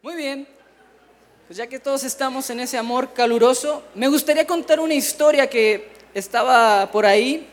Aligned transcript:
Muy 0.00 0.14
bien. 0.14 0.46
Pues 1.48 1.56
ya 1.56 1.66
que 1.66 1.80
todos 1.80 2.04
estamos 2.04 2.48
en 2.50 2.60
ese 2.60 2.78
amor 2.78 3.12
caluroso, 3.12 3.82
me 3.96 4.06
gustaría 4.06 4.46
contar 4.46 4.78
una 4.78 4.94
historia 4.94 5.50
que 5.50 5.88
estaba 6.14 6.88
por 6.92 7.04
ahí. 7.04 7.48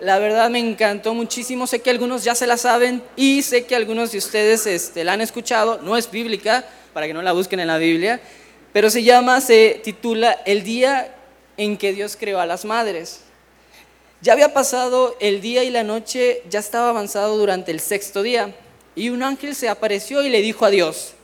La 0.00 0.20
verdad 0.20 0.48
me 0.48 0.60
encantó 0.60 1.12
muchísimo. 1.12 1.66
Sé 1.66 1.80
que 1.80 1.90
algunos 1.90 2.22
ya 2.22 2.36
se 2.36 2.46
la 2.46 2.56
saben 2.56 3.02
y 3.16 3.42
sé 3.42 3.66
que 3.66 3.74
algunos 3.74 4.12
de 4.12 4.18
ustedes 4.18 4.64
este, 4.68 5.02
la 5.02 5.14
han 5.14 5.20
escuchado. 5.22 5.80
No 5.82 5.96
es 5.96 6.08
bíblica, 6.08 6.64
para 6.92 7.08
que 7.08 7.14
no 7.14 7.20
la 7.20 7.32
busquen 7.32 7.58
en 7.58 7.66
la 7.66 7.78
Biblia, 7.78 8.20
pero 8.72 8.90
se 8.90 9.02
llama, 9.02 9.40
se 9.40 9.80
titula 9.82 10.32
El 10.46 10.62
día 10.62 11.16
en 11.56 11.76
que 11.76 11.92
Dios 11.92 12.16
creó 12.16 12.38
a 12.38 12.46
las 12.46 12.64
madres. 12.64 13.22
Ya 14.20 14.34
había 14.34 14.54
pasado 14.54 15.16
el 15.18 15.40
día 15.40 15.64
y 15.64 15.70
la 15.70 15.82
noche, 15.82 16.42
ya 16.48 16.60
estaba 16.60 16.90
avanzado 16.90 17.36
durante 17.38 17.72
el 17.72 17.80
sexto 17.80 18.22
día, 18.22 18.54
y 18.94 19.10
un 19.10 19.22
ángel 19.22 19.54
se 19.54 19.68
apareció 19.68 20.22
y 20.22 20.28
le 20.28 20.42
dijo 20.42 20.64
a 20.64 20.70
Dios, 20.70 21.14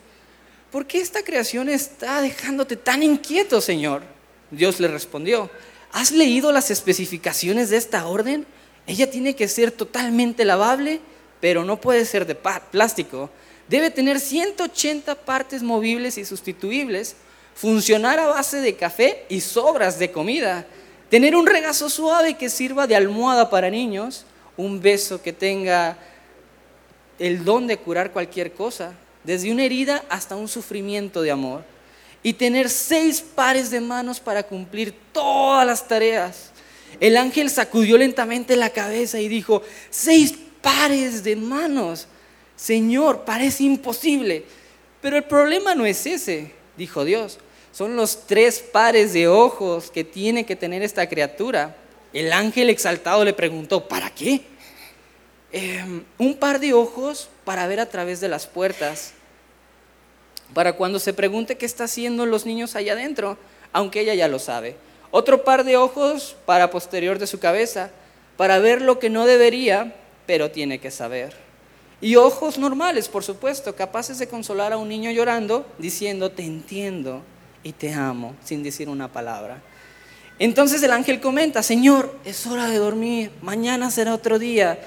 ¿por 0.74 0.86
qué 0.86 1.00
esta 1.00 1.22
creación 1.22 1.68
está 1.68 2.20
dejándote 2.20 2.74
tan 2.74 3.04
inquieto, 3.04 3.60
Señor? 3.60 4.02
Dios 4.50 4.80
le 4.80 4.88
respondió, 4.88 5.48
¿has 5.92 6.10
leído 6.10 6.50
las 6.50 6.68
especificaciones 6.68 7.70
de 7.70 7.76
esta 7.76 8.08
orden? 8.08 8.44
Ella 8.84 9.08
tiene 9.08 9.36
que 9.36 9.46
ser 9.46 9.70
totalmente 9.70 10.44
lavable, 10.44 10.98
pero 11.40 11.64
no 11.64 11.80
puede 11.80 12.04
ser 12.04 12.26
de 12.26 12.34
plástico. 12.34 13.30
Debe 13.68 13.92
tener 13.92 14.18
180 14.18 15.14
partes 15.14 15.62
movibles 15.62 16.18
y 16.18 16.24
sustituibles, 16.24 17.14
funcionar 17.54 18.18
a 18.18 18.26
base 18.26 18.60
de 18.60 18.74
café 18.74 19.26
y 19.28 19.42
sobras 19.42 20.00
de 20.00 20.10
comida, 20.10 20.66
tener 21.08 21.36
un 21.36 21.46
regazo 21.46 21.88
suave 21.88 22.34
que 22.34 22.48
sirva 22.48 22.88
de 22.88 22.96
almohada 22.96 23.48
para 23.48 23.70
niños, 23.70 24.26
un 24.56 24.80
beso 24.80 25.22
que 25.22 25.32
tenga 25.32 25.96
el 27.20 27.44
don 27.44 27.68
de 27.68 27.76
curar 27.76 28.10
cualquier 28.10 28.50
cosa, 28.54 28.94
desde 29.24 29.50
una 29.50 29.64
herida 29.64 30.04
hasta 30.08 30.36
un 30.36 30.48
sufrimiento 30.48 31.22
de 31.22 31.30
amor, 31.30 31.64
y 32.22 32.32
tener 32.32 32.70
seis 32.70 33.20
pares 33.20 33.70
de 33.70 33.80
manos 33.80 34.18
para 34.18 34.42
cumplir 34.42 34.94
todas 35.12 35.66
las 35.66 35.86
tareas. 35.86 36.50
El 36.98 37.16
ángel 37.16 37.50
sacudió 37.50 37.98
lentamente 37.98 38.56
la 38.56 38.70
cabeza 38.70 39.20
y 39.20 39.28
dijo, 39.28 39.62
seis 39.90 40.34
pares 40.62 41.22
de 41.22 41.36
manos. 41.36 42.06
Señor, 42.56 43.24
parece 43.24 43.64
imposible. 43.64 44.44
Pero 45.02 45.18
el 45.18 45.24
problema 45.24 45.74
no 45.74 45.84
es 45.84 46.06
ese, 46.06 46.52
dijo 46.78 47.04
Dios. 47.04 47.38
Son 47.72 47.94
los 47.94 48.26
tres 48.26 48.60
pares 48.60 49.12
de 49.12 49.28
ojos 49.28 49.90
que 49.90 50.04
tiene 50.04 50.46
que 50.46 50.56
tener 50.56 50.82
esta 50.82 51.08
criatura. 51.08 51.76
El 52.12 52.32
ángel 52.32 52.70
exaltado 52.70 53.22
le 53.24 53.34
preguntó, 53.34 53.86
¿para 53.86 54.08
qué? 54.08 54.40
Em, 55.56 56.02
un 56.18 56.34
par 56.34 56.58
de 56.58 56.72
ojos 56.72 57.28
para 57.44 57.68
ver 57.68 57.78
a 57.78 57.86
través 57.86 58.18
de 58.18 58.26
las 58.26 58.48
puertas, 58.48 59.12
para 60.52 60.72
cuando 60.72 60.98
se 60.98 61.12
pregunte 61.12 61.56
qué 61.56 61.64
está 61.64 61.84
haciendo 61.84 62.26
los 62.26 62.44
niños 62.44 62.74
allá 62.74 62.94
adentro, 62.94 63.38
aunque 63.72 64.00
ella 64.00 64.14
ya 64.14 64.26
lo 64.26 64.40
sabe. 64.40 64.74
Otro 65.12 65.44
par 65.44 65.62
de 65.62 65.76
ojos 65.76 66.34
para 66.44 66.70
posterior 66.70 67.20
de 67.20 67.28
su 67.28 67.38
cabeza, 67.38 67.90
para 68.36 68.58
ver 68.58 68.82
lo 68.82 68.98
que 68.98 69.10
no 69.10 69.26
debería, 69.26 69.94
pero 70.26 70.50
tiene 70.50 70.80
que 70.80 70.90
saber. 70.90 71.36
Y 72.00 72.16
ojos 72.16 72.58
normales, 72.58 73.06
por 73.06 73.22
supuesto, 73.22 73.76
capaces 73.76 74.18
de 74.18 74.26
consolar 74.26 74.72
a 74.72 74.76
un 74.76 74.88
niño 74.88 75.12
llorando, 75.12 75.64
diciendo, 75.78 76.32
te 76.32 76.42
entiendo, 76.42 77.22
y 77.62 77.74
te 77.74 77.92
amo 77.92 78.34
sin 78.44 78.64
decir 78.64 78.88
una 78.88 79.06
palabra. 79.12 79.62
Entonces 80.40 80.82
el 80.82 80.90
ángel 80.90 81.20
comenta, 81.20 81.62
Señor, 81.62 82.12
es 82.24 82.44
hora 82.44 82.66
de 82.66 82.78
dormir, 82.78 83.30
mañana 83.40 83.92
será 83.92 84.14
otro 84.14 84.40
día. 84.40 84.80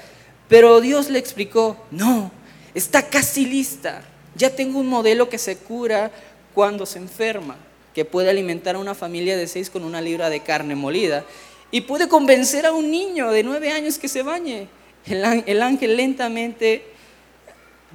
Pero 0.48 0.80
Dios 0.80 1.10
le 1.10 1.18
explicó, 1.18 1.76
no, 1.90 2.30
está 2.74 3.08
casi 3.08 3.44
lista. 3.44 4.02
Ya 4.34 4.54
tengo 4.54 4.78
un 4.78 4.86
modelo 4.86 5.28
que 5.28 5.38
se 5.38 5.56
cura 5.56 6.10
cuando 6.54 6.86
se 6.86 6.98
enferma, 6.98 7.56
que 7.94 8.04
puede 8.04 8.30
alimentar 8.30 8.76
a 8.76 8.78
una 8.78 8.94
familia 8.94 9.36
de 9.36 9.46
seis 9.46 9.68
con 9.70 9.84
una 9.84 10.00
libra 10.00 10.30
de 10.30 10.40
carne 10.40 10.74
molida. 10.74 11.24
Y 11.70 11.82
puede 11.82 12.08
convencer 12.08 12.64
a 12.64 12.72
un 12.72 12.90
niño 12.90 13.30
de 13.30 13.42
nueve 13.42 13.70
años 13.70 13.98
que 13.98 14.08
se 14.08 14.22
bañe. 14.22 14.68
El 15.06 15.62
ángel 15.62 15.96
lentamente 15.96 16.84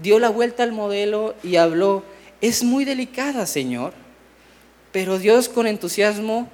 dio 0.01 0.19
la 0.19 0.29
vuelta 0.29 0.63
al 0.63 0.71
modelo 0.71 1.35
y 1.43 1.55
habló, 1.55 2.03
es 2.41 2.63
muy 2.63 2.85
delicada, 2.85 3.45
Señor. 3.45 3.93
Pero 4.91 5.17
Dios 5.17 5.49
con 5.49 5.65
entusiasmo 5.65 6.47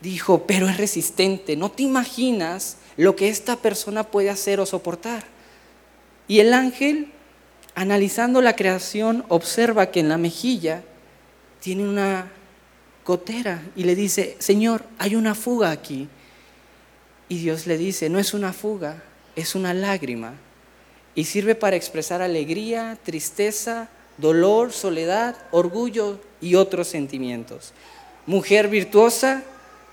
dijo, 0.00 0.44
pero 0.46 0.68
es 0.68 0.76
resistente, 0.76 1.56
no 1.56 1.70
te 1.70 1.82
imaginas 1.82 2.78
lo 2.98 3.14
que 3.14 3.28
esta 3.28 3.56
persona 3.56 4.02
puede 4.02 4.28
hacer 4.28 4.60
o 4.60 4.66
soportar. 4.66 5.24
Y 6.26 6.40
el 6.40 6.52
ángel, 6.52 7.12
analizando 7.74 8.42
la 8.42 8.56
creación, 8.56 9.24
observa 9.28 9.90
que 9.90 10.00
en 10.00 10.08
la 10.08 10.18
mejilla 10.18 10.82
tiene 11.60 11.88
una 11.88 12.30
gotera 13.06 13.62
y 13.76 13.84
le 13.84 13.94
dice, 13.94 14.36
Señor, 14.40 14.84
hay 14.98 15.14
una 15.14 15.36
fuga 15.36 15.70
aquí. 15.70 16.08
Y 17.28 17.38
Dios 17.38 17.68
le 17.68 17.78
dice, 17.78 18.10
no 18.10 18.18
es 18.18 18.34
una 18.34 18.52
fuga, 18.52 19.00
es 19.36 19.54
una 19.54 19.72
lágrima. 19.72 20.34
Y 21.14 21.24
sirve 21.24 21.54
para 21.54 21.76
expresar 21.76 22.20
alegría, 22.20 22.98
tristeza, 23.04 23.88
dolor, 24.16 24.72
soledad, 24.72 25.36
orgullo 25.52 26.18
y 26.40 26.56
otros 26.56 26.88
sentimientos. 26.88 27.72
Mujer 28.26 28.66
virtuosa, 28.66 29.44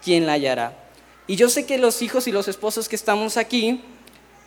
¿quién 0.04 0.26
la 0.26 0.34
hallará? 0.34 0.85
Y 1.28 1.36
yo 1.36 1.50
sé 1.50 1.66
que 1.66 1.78
los 1.78 2.02
hijos 2.02 2.28
y 2.28 2.32
los 2.32 2.48
esposos 2.48 2.88
que 2.88 2.96
estamos 2.96 3.38
aquí, 3.38 3.82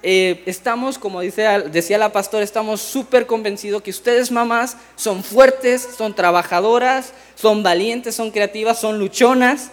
eh, 0.03 0.43
estamos, 0.47 0.99
como 0.99 1.21
decía 1.21 1.99
la 1.99 2.13
pastora, 2.13 2.45
estamos 2.45 2.81
súper 2.81 3.27
convencidos 3.27 3.83
que 3.83 3.91
ustedes 3.91 4.31
mamás 4.31 4.77
son 4.95 5.25
fuertes, 5.25 5.89
son 5.97 6.15
trabajadoras, 6.15 7.13
son 7.35 7.63
valientes, 7.63 8.15
son 8.15 8.31
creativas, 8.31 8.81
son 8.81 8.99
luchonas, 8.99 9.71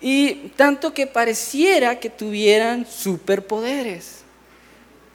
y 0.00 0.50
tanto 0.56 0.94
que 0.94 1.06
pareciera 1.06 1.98
que 1.98 2.10
tuvieran 2.10 2.86
superpoderes 2.86 4.16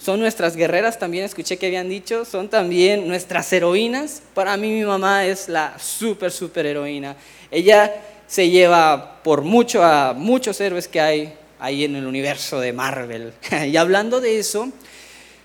son 0.01 0.19
nuestras 0.19 0.55
guerreras, 0.55 0.97
también 0.97 1.25
escuché 1.25 1.57
que 1.57 1.67
habían 1.67 1.87
dicho, 1.87 2.25
son 2.25 2.49
también 2.49 3.07
nuestras 3.07 3.53
heroínas. 3.53 4.23
Para 4.33 4.57
mí 4.57 4.71
mi 4.71 4.83
mamá 4.83 5.25
es 5.25 5.47
la 5.47 5.77
súper, 5.77 6.31
súper 6.31 6.65
heroína. 6.65 7.15
Ella 7.51 7.93
se 8.31 8.49
lleva 8.49 9.21
por 9.23 9.41
mucho 9.41 9.83
a 9.83 10.13
muchos 10.13 10.61
héroes 10.61 10.87
que 10.87 11.01
hay 11.01 11.33
ahí 11.59 11.83
en 11.83 11.97
el 11.97 12.07
universo 12.07 12.61
de 12.61 12.71
Marvel. 12.71 13.33
y 13.67 13.75
hablando 13.75 14.21
de 14.21 14.39
eso, 14.39 14.69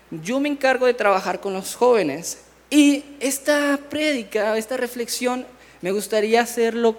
yo 0.09 0.39
me 0.39 0.47
encargo 0.47 0.85
de 0.85 0.93
trabajar 0.93 1.41
con 1.41 1.51
los 1.51 1.75
jóvenes. 1.75 2.43
Y 2.69 3.03
esta 3.19 3.77
prédica, 3.89 4.57
esta 4.57 4.77
reflexión, 4.77 5.45
me 5.81 5.91
gustaría 5.91 6.39
hacerlo 6.39 6.95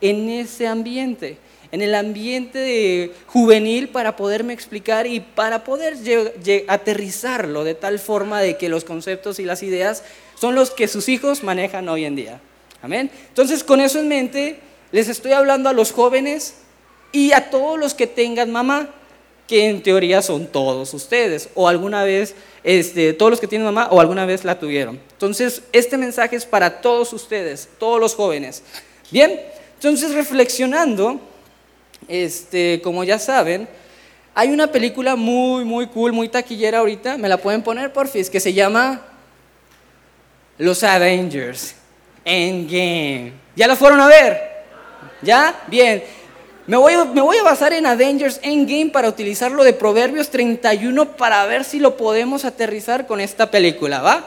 en 0.00 0.28
ese 0.28 0.66
ambiente 0.66 1.38
en 1.70 1.82
el 1.82 1.94
ambiente 1.94 3.12
juvenil 3.26 3.90
para 3.90 4.16
poderme 4.16 4.54
explicar 4.54 5.06
y 5.06 5.20
para 5.20 5.64
poder 5.64 5.98
aterrizarlo 6.66 7.62
de 7.62 7.74
tal 7.74 7.98
forma 7.98 8.40
de 8.40 8.56
que 8.56 8.70
los 8.70 8.84
conceptos 8.84 9.38
y 9.38 9.44
las 9.44 9.62
ideas 9.62 10.02
son 10.34 10.54
los 10.54 10.70
que 10.70 10.88
sus 10.88 11.10
hijos 11.10 11.44
manejan 11.44 11.86
hoy 11.90 12.06
en 12.06 12.16
día. 12.16 12.40
Amén. 12.80 13.10
Entonces, 13.28 13.62
con 13.62 13.82
eso 13.82 13.98
en 14.00 14.08
mente, 14.08 14.60
les 14.92 15.08
estoy 15.08 15.32
hablando 15.32 15.68
a 15.68 15.72
los 15.72 15.92
jóvenes 15.92 16.54
y 17.12 17.32
a 17.32 17.50
todos 17.50 17.78
los 17.78 17.94
que 17.94 18.06
tengan 18.06 18.50
mamá, 18.50 18.90
que 19.46 19.68
en 19.68 19.82
teoría 19.82 20.20
son 20.20 20.46
todos 20.46 20.92
ustedes, 20.92 21.48
o 21.54 21.68
alguna 21.68 22.04
vez, 22.04 22.34
este, 22.64 23.14
todos 23.14 23.30
los 23.30 23.40
que 23.40 23.46
tienen 23.48 23.64
mamá, 23.64 23.88
o 23.90 24.00
alguna 24.00 24.26
vez 24.26 24.44
la 24.44 24.58
tuvieron. 24.58 25.00
Entonces, 25.12 25.62
este 25.72 25.96
mensaje 25.96 26.36
es 26.36 26.44
para 26.44 26.82
todos 26.82 27.12
ustedes, 27.14 27.68
todos 27.78 27.98
los 27.98 28.14
jóvenes. 28.14 28.62
Bien, 29.10 29.40
entonces 29.74 30.12
reflexionando, 30.12 31.18
este, 32.08 32.80
como 32.82 33.04
ya 33.04 33.18
saben, 33.18 33.68
hay 34.34 34.50
una 34.50 34.66
película 34.66 35.16
muy, 35.16 35.64
muy 35.64 35.86
cool, 35.86 36.12
muy 36.12 36.28
taquillera 36.28 36.78
ahorita, 36.78 37.16
me 37.16 37.28
la 37.28 37.38
pueden 37.38 37.62
poner 37.62 37.92
por 37.92 38.06
fin, 38.06 38.24
que 38.30 38.40
se 38.40 38.52
llama 38.52 39.02
Los 40.58 40.82
Avengers 40.82 41.74
Endgame. 42.24 43.32
¿Ya 43.56 43.66
la 43.66 43.74
fueron 43.74 44.00
a 44.00 44.06
ver? 44.06 44.47
¿Ya? 45.22 45.62
Bien. 45.66 46.02
Me 46.66 46.76
voy, 46.76 46.94
me 47.14 47.22
voy 47.22 47.38
a 47.38 47.42
basar 47.42 47.72
en 47.72 47.86
Avengers 47.86 48.40
Endgame 48.42 48.90
para 48.90 49.08
utilizarlo 49.08 49.64
de 49.64 49.72
Proverbios 49.72 50.28
31 50.28 51.16
para 51.16 51.44
ver 51.46 51.64
si 51.64 51.78
lo 51.78 51.96
podemos 51.96 52.44
aterrizar 52.44 53.06
con 53.06 53.20
esta 53.20 53.50
película, 53.50 54.02
¿va? 54.02 54.24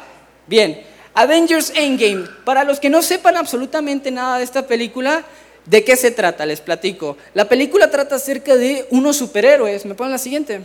Bien. 0.48 0.82
Avengers 1.14 1.72
Endgame. 1.76 2.28
Para 2.44 2.64
los 2.64 2.80
que 2.80 2.90
no 2.90 3.02
sepan 3.04 3.38
absolutamente 3.38 4.10
nada 4.10 4.40
de 4.40 4.44
esta 4.44 4.66
película, 4.66 5.24
¿De 5.66 5.84
qué 5.84 5.96
se 5.96 6.12
trata? 6.12 6.46
Les 6.46 6.60
platico. 6.60 7.18
La 7.34 7.48
película 7.48 7.92
trata 7.92 8.16
acerca 8.16 8.56
de 8.56 8.88
unos 8.90 9.18
superhéroes. 9.18 9.86
¿Me 9.86 9.94
ponen 9.94 10.12
la 10.12 10.18
siguiente? 10.18 10.62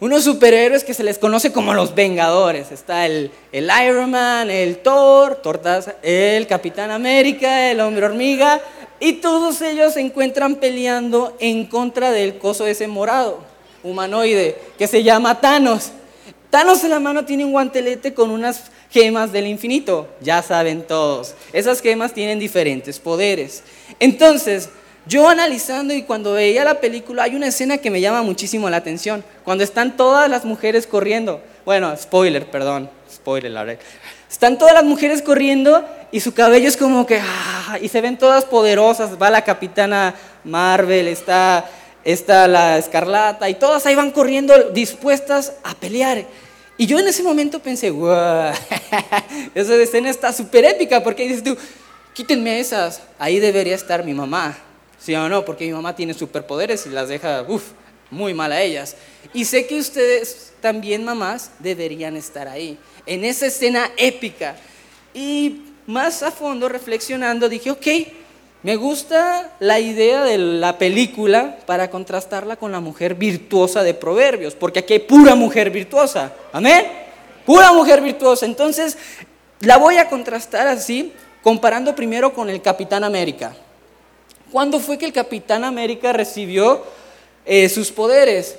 Unos 0.00 0.22
superhéroes 0.22 0.84
que 0.84 0.94
se 0.94 1.02
les 1.02 1.18
conoce 1.18 1.50
como 1.50 1.74
los 1.74 1.92
Vengadores. 1.92 2.70
Está 2.70 3.04
el, 3.06 3.32
el 3.50 3.68
Iron 3.84 4.10
Man, 4.10 4.48
el 4.48 4.78
Thor, 4.78 5.36
Tortas, 5.42 5.90
el 6.02 6.46
Capitán 6.46 6.92
América, 6.92 7.72
el 7.72 7.80
Hombre 7.80 8.06
Hormiga. 8.06 8.60
Y 9.00 9.14
todos 9.14 9.60
ellos 9.60 9.94
se 9.94 10.00
encuentran 10.00 10.54
peleando 10.56 11.36
en 11.40 11.66
contra 11.66 12.12
del 12.12 12.38
coso 12.38 12.64
ese 12.66 12.86
morado, 12.86 13.40
humanoide, 13.82 14.56
que 14.78 14.86
se 14.86 15.02
llama 15.02 15.40
Thanos. 15.40 15.90
Thanos 16.50 16.84
en 16.84 16.90
la 16.90 17.00
mano 17.00 17.24
tiene 17.24 17.44
un 17.44 17.50
guantelete 17.50 18.14
con 18.14 18.30
unas 18.30 18.70
gemas 18.90 19.32
del 19.32 19.48
infinito. 19.48 20.06
Ya 20.20 20.42
saben 20.42 20.82
todos. 20.82 21.34
Esas 21.52 21.80
gemas 21.80 22.12
tienen 22.12 22.38
diferentes 22.38 23.00
poderes. 23.00 23.64
Entonces, 23.98 24.68
yo 25.08 25.28
analizando 25.28 25.94
y 25.94 26.02
cuando 26.02 26.34
veía 26.34 26.64
la 26.64 26.80
película, 26.80 27.24
hay 27.24 27.34
una 27.34 27.48
escena 27.48 27.78
que 27.78 27.90
me 27.90 28.00
llama 28.00 28.22
muchísimo 28.22 28.68
la 28.68 28.76
atención. 28.76 29.24
Cuando 29.44 29.64
están 29.64 29.96
todas 29.96 30.30
las 30.30 30.44
mujeres 30.44 30.86
corriendo. 30.86 31.42
Bueno, 31.64 31.96
spoiler, 31.96 32.50
perdón. 32.50 32.90
Spoiler, 33.12 33.50
la 33.50 33.64
verdad. 33.64 33.82
Están 34.30 34.58
todas 34.58 34.74
las 34.74 34.84
mujeres 34.84 35.22
corriendo 35.22 35.84
y 36.12 36.20
su 36.20 36.34
cabello 36.34 36.68
es 36.68 36.76
como 36.76 37.06
que... 37.06 37.20
Ah, 37.20 37.78
y 37.80 37.88
se 37.88 38.00
ven 38.00 38.18
todas 38.18 38.44
poderosas. 38.44 39.20
Va 39.20 39.30
la 39.30 39.42
capitana 39.42 40.14
Marvel, 40.44 41.08
está 41.08 41.64
está 42.04 42.48
la 42.48 42.78
escarlata 42.78 43.50
y 43.50 43.54
todas 43.54 43.84
ahí 43.84 43.94
van 43.94 44.10
corriendo 44.10 44.70
dispuestas 44.70 45.52
a 45.62 45.74
pelear. 45.74 46.24
Y 46.78 46.86
yo 46.86 46.98
en 46.98 47.08
ese 47.08 47.22
momento 47.22 47.58
pensé, 47.58 47.90
wow, 47.90 48.52
esa 49.54 49.74
escena 49.74 50.08
está 50.08 50.32
súper 50.32 50.64
épica 50.64 51.02
porque 51.02 51.24
dices 51.24 51.42
tú, 51.42 51.56
quítenme 52.14 52.60
esas, 52.60 53.02
ahí 53.18 53.40
debería 53.40 53.74
estar 53.74 54.04
mi 54.04 54.14
mamá, 54.14 54.56
¿sí 54.98 55.14
o 55.14 55.28
no? 55.28 55.44
Porque 55.44 55.66
mi 55.66 55.72
mamá 55.72 55.94
tiene 55.94 56.14
superpoderes 56.14 56.86
y 56.86 56.90
las 56.90 57.08
deja, 57.08 57.44
uff, 57.48 57.64
muy 58.10 58.34
mal 58.34 58.52
a 58.52 58.60
ellas. 58.62 58.96
Y 59.32 59.44
sé 59.44 59.66
que 59.66 59.78
ustedes 59.78 60.52
también, 60.60 61.04
mamás, 61.04 61.50
deberían 61.58 62.16
estar 62.16 62.48
ahí, 62.48 62.78
en 63.06 63.24
esa 63.24 63.46
escena 63.46 63.90
épica. 63.96 64.56
Y 65.14 65.62
más 65.86 66.22
a 66.22 66.30
fondo, 66.30 66.68
reflexionando, 66.68 67.48
dije, 67.48 67.70
ok, 67.70 67.86
me 68.62 68.76
gusta 68.76 69.52
la 69.60 69.78
idea 69.78 70.24
de 70.24 70.36
la 70.36 70.78
película 70.78 71.58
para 71.64 71.90
contrastarla 71.90 72.56
con 72.56 72.72
la 72.72 72.80
mujer 72.80 73.14
virtuosa 73.14 73.82
de 73.82 73.94
Proverbios, 73.94 74.54
porque 74.54 74.80
aquí 74.80 74.94
hay 74.94 74.98
pura 74.98 75.34
mujer 75.34 75.70
virtuosa. 75.70 76.32
Amén. 76.52 76.86
Pura 77.46 77.72
mujer 77.72 78.00
virtuosa. 78.00 78.46
Entonces, 78.46 78.98
la 79.60 79.76
voy 79.76 79.98
a 79.98 80.08
contrastar 80.08 80.66
así, 80.66 81.12
comparando 81.42 81.94
primero 81.94 82.34
con 82.34 82.50
el 82.50 82.60
Capitán 82.60 83.04
América. 83.04 83.54
¿Cuándo 84.50 84.80
fue 84.80 84.98
que 84.98 85.06
el 85.06 85.12
Capitán 85.12 85.64
América 85.64 86.12
recibió 86.12 86.82
eh, 87.44 87.68
sus 87.68 87.90
poderes? 87.90 88.56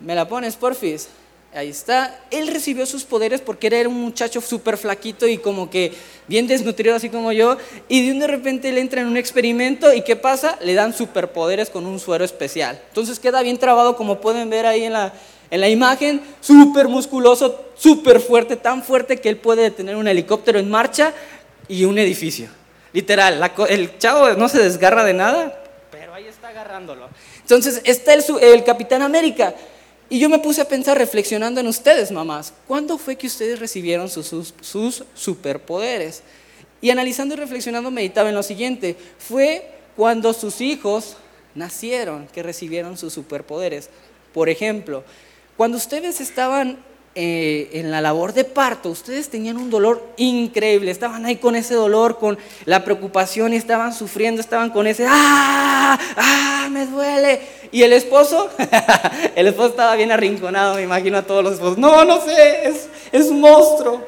¿Me 0.00 0.14
la 0.14 0.28
pones, 0.28 0.56
porfis? 0.56 1.08
Ahí 1.54 1.68
está. 1.68 2.20
Él 2.32 2.48
recibió 2.48 2.84
sus 2.84 3.04
poderes 3.04 3.40
porque 3.40 3.68
era 3.68 3.88
un 3.88 4.00
muchacho 4.00 4.40
súper 4.40 4.76
flaquito 4.76 5.26
y 5.26 5.38
como 5.38 5.70
que 5.70 5.92
bien 6.26 6.48
desnutrido, 6.48 6.96
así 6.96 7.08
como 7.08 7.30
yo. 7.32 7.56
Y 7.88 8.04
de 8.04 8.12
un 8.12 8.18
de 8.18 8.26
repente 8.26 8.68
él 8.68 8.78
entra 8.78 9.00
en 9.00 9.06
un 9.06 9.16
experimento 9.16 9.94
y 9.94 10.02
¿qué 10.02 10.16
pasa? 10.16 10.58
Le 10.60 10.74
dan 10.74 10.92
superpoderes 10.92 11.70
con 11.70 11.86
un 11.86 12.00
suero 12.00 12.24
especial. 12.24 12.80
Entonces 12.88 13.20
queda 13.20 13.40
bien 13.42 13.58
trabado, 13.58 13.96
como 13.96 14.20
pueden 14.20 14.50
ver 14.50 14.66
ahí 14.66 14.82
en 14.82 14.94
la, 14.94 15.12
en 15.50 15.60
la 15.60 15.68
imagen, 15.68 16.20
súper 16.40 16.88
musculoso, 16.88 17.64
súper 17.76 18.20
fuerte, 18.20 18.56
tan 18.56 18.82
fuerte 18.82 19.20
que 19.20 19.28
él 19.28 19.36
puede 19.36 19.62
detener 19.62 19.94
un 19.94 20.08
helicóptero 20.08 20.58
en 20.58 20.68
marcha 20.68 21.14
y 21.68 21.84
un 21.84 21.98
edificio. 21.98 22.48
Literal, 22.94 23.52
el 23.68 23.98
chavo 23.98 24.30
no 24.34 24.48
se 24.48 24.62
desgarra 24.62 25.04
de 25.04 25.12
nada, 25.12 25.62
pero 25.90 26.14
ahí 26.14 26.26
está 26.26 26.48
agarrándolo. 26.48 27.08
Entonces 27.40 27.82
está 27.84 28.14
el, 28.14 28.24
el 28.40 28.62
Capitán 28.62 29.02
América 29.02 29.52
y 30.08 30.20
yo 30.20 30.28
me 30.28 30.38
puse 30.38 30.60
a 30.60 30.68
pensar 30.68 30.96
reflexionando 30.96 31.60
en 31.60 31.66
ustedes, 31.66 32.12
mamás, 32.12 32.52
¿cuándo 32.68 32.96
fue 32.96 33.16
que 33.16 33.26
ustedes 33.26 33.58
recibieron 33.58 34.08
sus, 34.08 34.54
superpoderes? 35.14 36.22
Y 36.80 36.90
analizando 36.90 37.34
y 37.34 37.38
reflexionando 37.38 37.90
meditaba 37.90 38.28
en 38.28 38.36
lo 38.36 38.44
siguiente, 38.44 38.96
fue 39.18 39.68
cuando 39.96 40.32
sus 40.32 40.60
hijos 40.60 41.16
nacieron 41.56 42.28
que 42.28 42.44
recibieron 42.44 42.96
sus 42.96 43.12
superpoderes. 43.12 43.90
Por 44.32 44.48
ejemplo, 44.48 45.02
cuando 45.56 45.78
ustedes 45.78 46.20
estaban 46.20 46.78
eh, 47.16 47.70
en 47.74 47.92
la 47.92 48.00
labor 48.00 48.32
de 48.32 48.42
parto, 48.42 48.90
ustedes 48.90 49.28
tenían 49.28 49.56
un 49.56 49.70
dolor 49.70 50.04
increíble, 50.16 50.90
estaban 50.90 51.24
ahí 51.24 51.36
con 51.36 51.54
ese 51.54 51.74
dolor, 51.74 52.18
con 52.18 52.36
la 52.64 52.84
preocupación 52.84 53.52
y 53.52 53.56
estaban 53.56 53.94
sufriendo, 53.94 54.40
estaban 54.40 54.70
con 54.70 54.86
ese, 54.88 55.06
¡ah! 55.08 55.96
¡ah! 56.16 56.68
¡me 56.72 56.86
duele! 56.86 57.40
Y 57.70 57.82
el 57.82 57.92
esposo, 57.92 58.50
el 59.36 59.46
esposo 59.46 59.68
estaba 59.68 59.94
bien 59.94 60.10
arrinconado, 60.10 60.74
me 60.74 60.82
imagino 60.82 61.18
a 61.18 61.22
todos 61.22 61.44
los 61.44 61.54
esposos, 61.54 61.78
no, 61.78 62.04
no 62.04 62.20
sé, 62.20 62.68
es, 62.68 62.88
es 63.12 63.26
un 63.26 63.40
monstruo. 63.40 64.02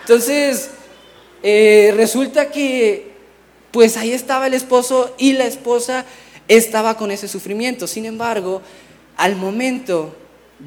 Entonces, 0.00 0.70
eh, 1.42 1.92
resulta 1.96 2.50
que, 2.50 3.10
pues 3.70 3.96
ahí 3.96 4.12
estaba 4.12 4.46
el 4.46 4.54
esposo 4.54 5.14
y 5.18 5.34
la 5.34 5.44
esposa 5.44 6.06
estaba 6.48 6.96
con 6.96 7.10
ese 7.10 7.28
sufrimiento. 7.28 7.86
Sin 7.86 8.06
embargo, 8.06 8.62
al 9.16 9.36
momento 9.36 10.14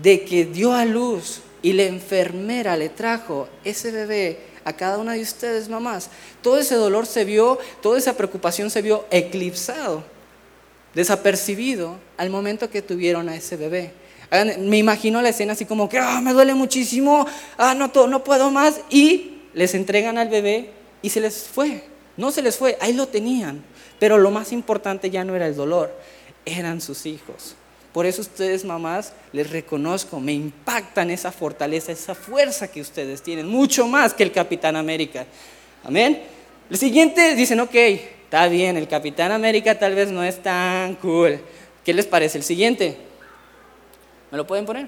de 0.02 0.24
que 0.26 0.46
dio 0.46 0.74
a 0.74 0.86
luz 0.86 1.42
y 1.62 1.74
la 1.74 1.84
enfermera 1.84 2.76
le 2.76 2.90
trajo 2.90 3.48
ese 3.64 3.92
bebé 3.92 4.40
a 4.66 4.74
cada 4.74 4.98
una 4.98 5.14
de 5.14 5.22
ustedes, 5.22 5.70
mamás, 5.70 6.10
todo 6.42 6.58
ese 6.58 6.76
dolor 6.76 7.06
se 7.06 7.26
vio, 7.26 7.60
toda 7.82 7.98
esa 7.98 8.16
preocupación 8.16 8.70
se 8.70 8.82
vio 8.82 9.06
eclipsado, 9.12 10.04
desapercibido 10.94 11.98
al 12.18 12.30
momento 12.30 12.70
que 12.70 12.82
tuvieron 12.82 13.30
a 13.30 13.36
ese 13.36 13.58
bebé. 13.58 13.92
Me 14.60 14.78
imagino 14.78 15.22
la 15.22 15.30
escena 15.30 15.54
así 15.54 15.66
como 15.66 15.88
que, 15.90 16.00
ah, 16.00 16.20
me 16.22 16.34
duele 16.34 16.54
muchísimo, 16.54 17.26
ah, 17.58 17.76
no, 17.76 17.92
no 18.08 18.24
puedo 18.24 18.50
más, 18.52 18.80
y 18.90 19.42
les 19.54 19.76
entregan 19.76 20.18
al 20.18 20.30
bebé 20.30 20.72
y 21.02 21.10
se 21.10 21.22
les 21.22 21.44
fue. 21.44 21.84
No 22.18 22.32
se 22.32 22.42
les 22.42 22.58
fue, 22.58 22.78
ahí 22.82 22.94
lo 22.94 23.08
tenían. 23.08 23.64
Pero 24.00 24.18
lo 24.18 24.32
más 24.32 24.52
importante 24.52 25.10
ya 25.10 25.24
no 25.24 25.36
era 25.36 25.48
el 25.48 25.56
dolor, 25.56 25.94
eran 26.46 26.82
sus 26.82 27.06
hijos. 27.06 27.56
Por 27.94 28.08
eso 28.08 28.22
ustedes, 28.22 28.66
mamás, 28.66 29.14
les 29.32 29.52
reconozco, 29.52 30.20
me 30.20 30.34
impactan 30.34 31.12
esa 31.12 31.32
fortaleza, 31.32 31.92
esa 31.92 32.16
fuerza 32.16 32.68
que 32.68 32.82
ustedes 32.82 33.22
tienen, 33.22 33.48
mucho 33.48 33.88
más 33.88 34.16
que 34.16 34.24
el 34.24 34.32
Capitán 34.32 34.76
América. 34.76 35.28
Amén. 35.84 36.24
El 36.72 36.78
siguiente 36.78 37.36
dicen, 37.36 37.60
ok, 37.60 37.76
está 37.76 38.48
bien, 38.48 38.78
el 38.78 38.88
Capitán 38.88 39.32
América 39.32 39.78
tal 39.78 39.94
vez 39.94 40.10
no 40.10 40.24
es 40.24 40.42
tan 40.42 40.96
cool. 40.96 41.40
¿Qué 41.86 41.94
les 41.94 42.08
parece 42.08 42.40
el 42.40 42.44
siguiente? 42.44 42.98
¿Me 44.32 44.38
lo 44.38 44.48
pueden 44.48 44.66
poner? 44.66 44.88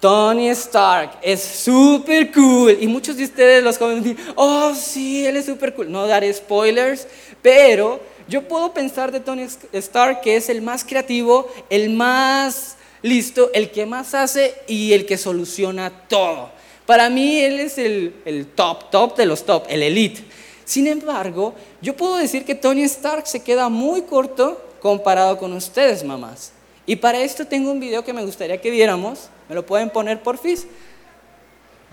Tony 0.00 0.48
Stark 0.48 1.18
es 1.22 1.42
súper 1.42 2.32
cool. 2.32 2.76
Y 2.80 2.86
muchos 2.86 3.16
de 3.16 3.24
ustedes 3.24 3.62
los 3.62 3.78
jóvenes 3.78 4.04
dicen, 4.04 4.26
oh 4.34 4.74
sí, 4.74 5.24
él 5.26 5.36
es 5.36 5.46
súper 5.46 5.74
cool. 5.74 5.90
No 5.90 6.06
daré 6.06 6.32
spoilers, 6.32 7.06
pero 7.40 8.00
yo 8.30 8.46
puedo 8.46 8.72
pensar 8.72 9.10
de 9.10 9.18
Tony 9.18 9.42
Stark 9.72 10.20
que 10.20 10.36
es 10.36 10.48
el 10.48 10.62
más 10.62 10.84
creativo, 10.84 11.48
el 11.68 11.90
más 11.90 12.76
listo, 13.02 13.50
el 13.52 13.72
que 13.72 13.86
más 13.86 14.14
hace 14.14 14.54
y 14.68 14.92
el 14.92 15.04
que 15.04 15.18
soluciona 15.18 15.90
todo. 16.08 16.50
Para 16.86 17.10
mí 17.10 17.40
él 17.40 17.58
es 17.58 17.76
el, 17.76 18.46
top, 18.54 18.88
top 18.90 19.16
de 19.16 19.26
los 19.26 19.44
top, 19.44 19.64
el 19.68 19.82
elite. 19.82 20.24
Sin 20.64 20.86
embargo, 20.86 21.54
yo 21.82 21.96
puedo 21.96 22.16
decir 22.16 22.44
que 22.44 22.54
Tony 22.54 22.82
Stark 22.84 23.26
se 23.26 23.42
queda 23.42 23.68
muy 23.68 24.02
corto 24.02 24.64
comparado 24.80 25.36
con 25.36 25.52
ustedes, 25.52 26.04
mamás. 26.04 26.52
Y 26.86 26.96
para 26.96 27.18
esto 27.18 27.44
tengo 27.44 27.72
un 27.72 27.80
video 27.80 28.04
que 28.04 28.12
me 28.12 28.24
gustaría 28.24 28.60
que 28.60 28.70
viéramos. 28.70 29.28
¿Me 29.48 29.56
lo 29.56 29.66
pueden 29.66 29.90
poner 29.90 30.22
por 30.22 30.38
fin? 30.38 30.56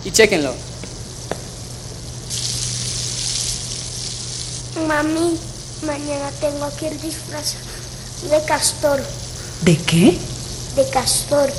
Y 0.06 0.12
chequenlo. 0.12 0.54
Mami, 4.88 5.38
Mañana 5.86 6.32
tengo 6.42 6.70
que 6.78 6.88
ir 6.88 7.00
disfrazado 7.02 7.66
de 8.32 8.44
castor. 8.46 9.00
¿De 9.62 9.78
qué? 9.78 10.18
De 10.76 10.90
castor. 10.90 11.52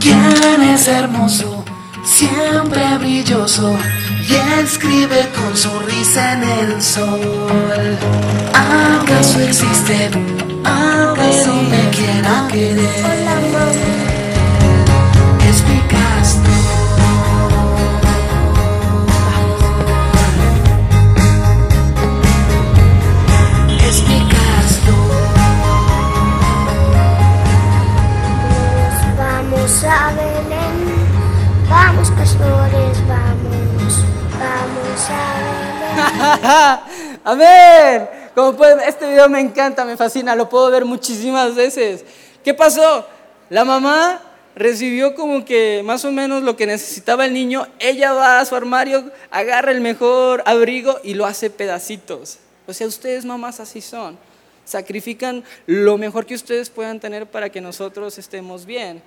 ¿Quién 0.00 0.62
es 0.62 0.88
hermoso? 0.88 1.64
Siempre 2.04 2.98
brilloso 2.98 3.76
y 4.28 4.34
escribe 4.60 5.28
con 5.36 5.56
su 5.56 5.78
risa 5.80 6.32
en 6.32 6.42
el 6.42 6.82
sol. 6.82 7.98
¿Acaso 8.52 9.40
existe? 9.40 10.10
¿Acaso 10.64 11.54
me 11.70 11.88
quiera 11.90 12.48
querer? 12.50 14.17
Hola, 29.78 30.10
mamá. 35.94 36.84
a 37.24 37.34
ver, 37.34 38.08
como 38.34 38.56
pueden, 38.56 38.80
este 38.80 39.08
video 39.08 39.28
me 39.28 39.38
encanta, 39.38 39.84
me 39.84 39.96
fascina, 39.96 40.34
lo 40.34 40.48
puedo 40.48 40.68
ver 40.72 40.84
muchísimas 40.84 41.54
veces. 41.54 42.04
¿Qué 42.42 42.54
pasó? 42.54 43.06
La 43.50 43.64
mamá 43.64 44.20
recibió 44.56 45.14
como 45.14 45.44
que 45.44 45.82
más 45.84 46.04
o 46.04 46.10
menos 46.10 46.42
lo 46.42 46.56
que 46.56 46.66
necesitaba 46.66 47.26
el 47.26 47.32
niño, 47.32 47.68
ella 47.78 48.12
va 48.12 48.40
a 48.40 48.44
su 48.44 48.56
armario, 48.56 49.12
agarra 49.30 49.70
el 49.70 49.80
mejor 49.80 50.42
abrigo 50.44 50.98
y 51.04 51.14
lo 51.14 51.24
hace 51.24 51.50
pedacitos. 51.50 52.38
O 52.66 52.72
sea, 52.72 52.88
ustedes 52.88 53.24
mamás 53.24 53.60
así 53.60 53.80
son. 53.80 54.18
Sacrifican 54.64 55.44
lo 55.66 55.96
mejor 55.98 56.26
que 56.26 56.34
ustedes 56.34 56.68
puedan 56.68 56.98
tener 56.98 57.26
para 57.26 57.48
que 57.48 57.60
nosotros 57.60 58.18
estemos 58.18 58.66
bien. 58.66 59.02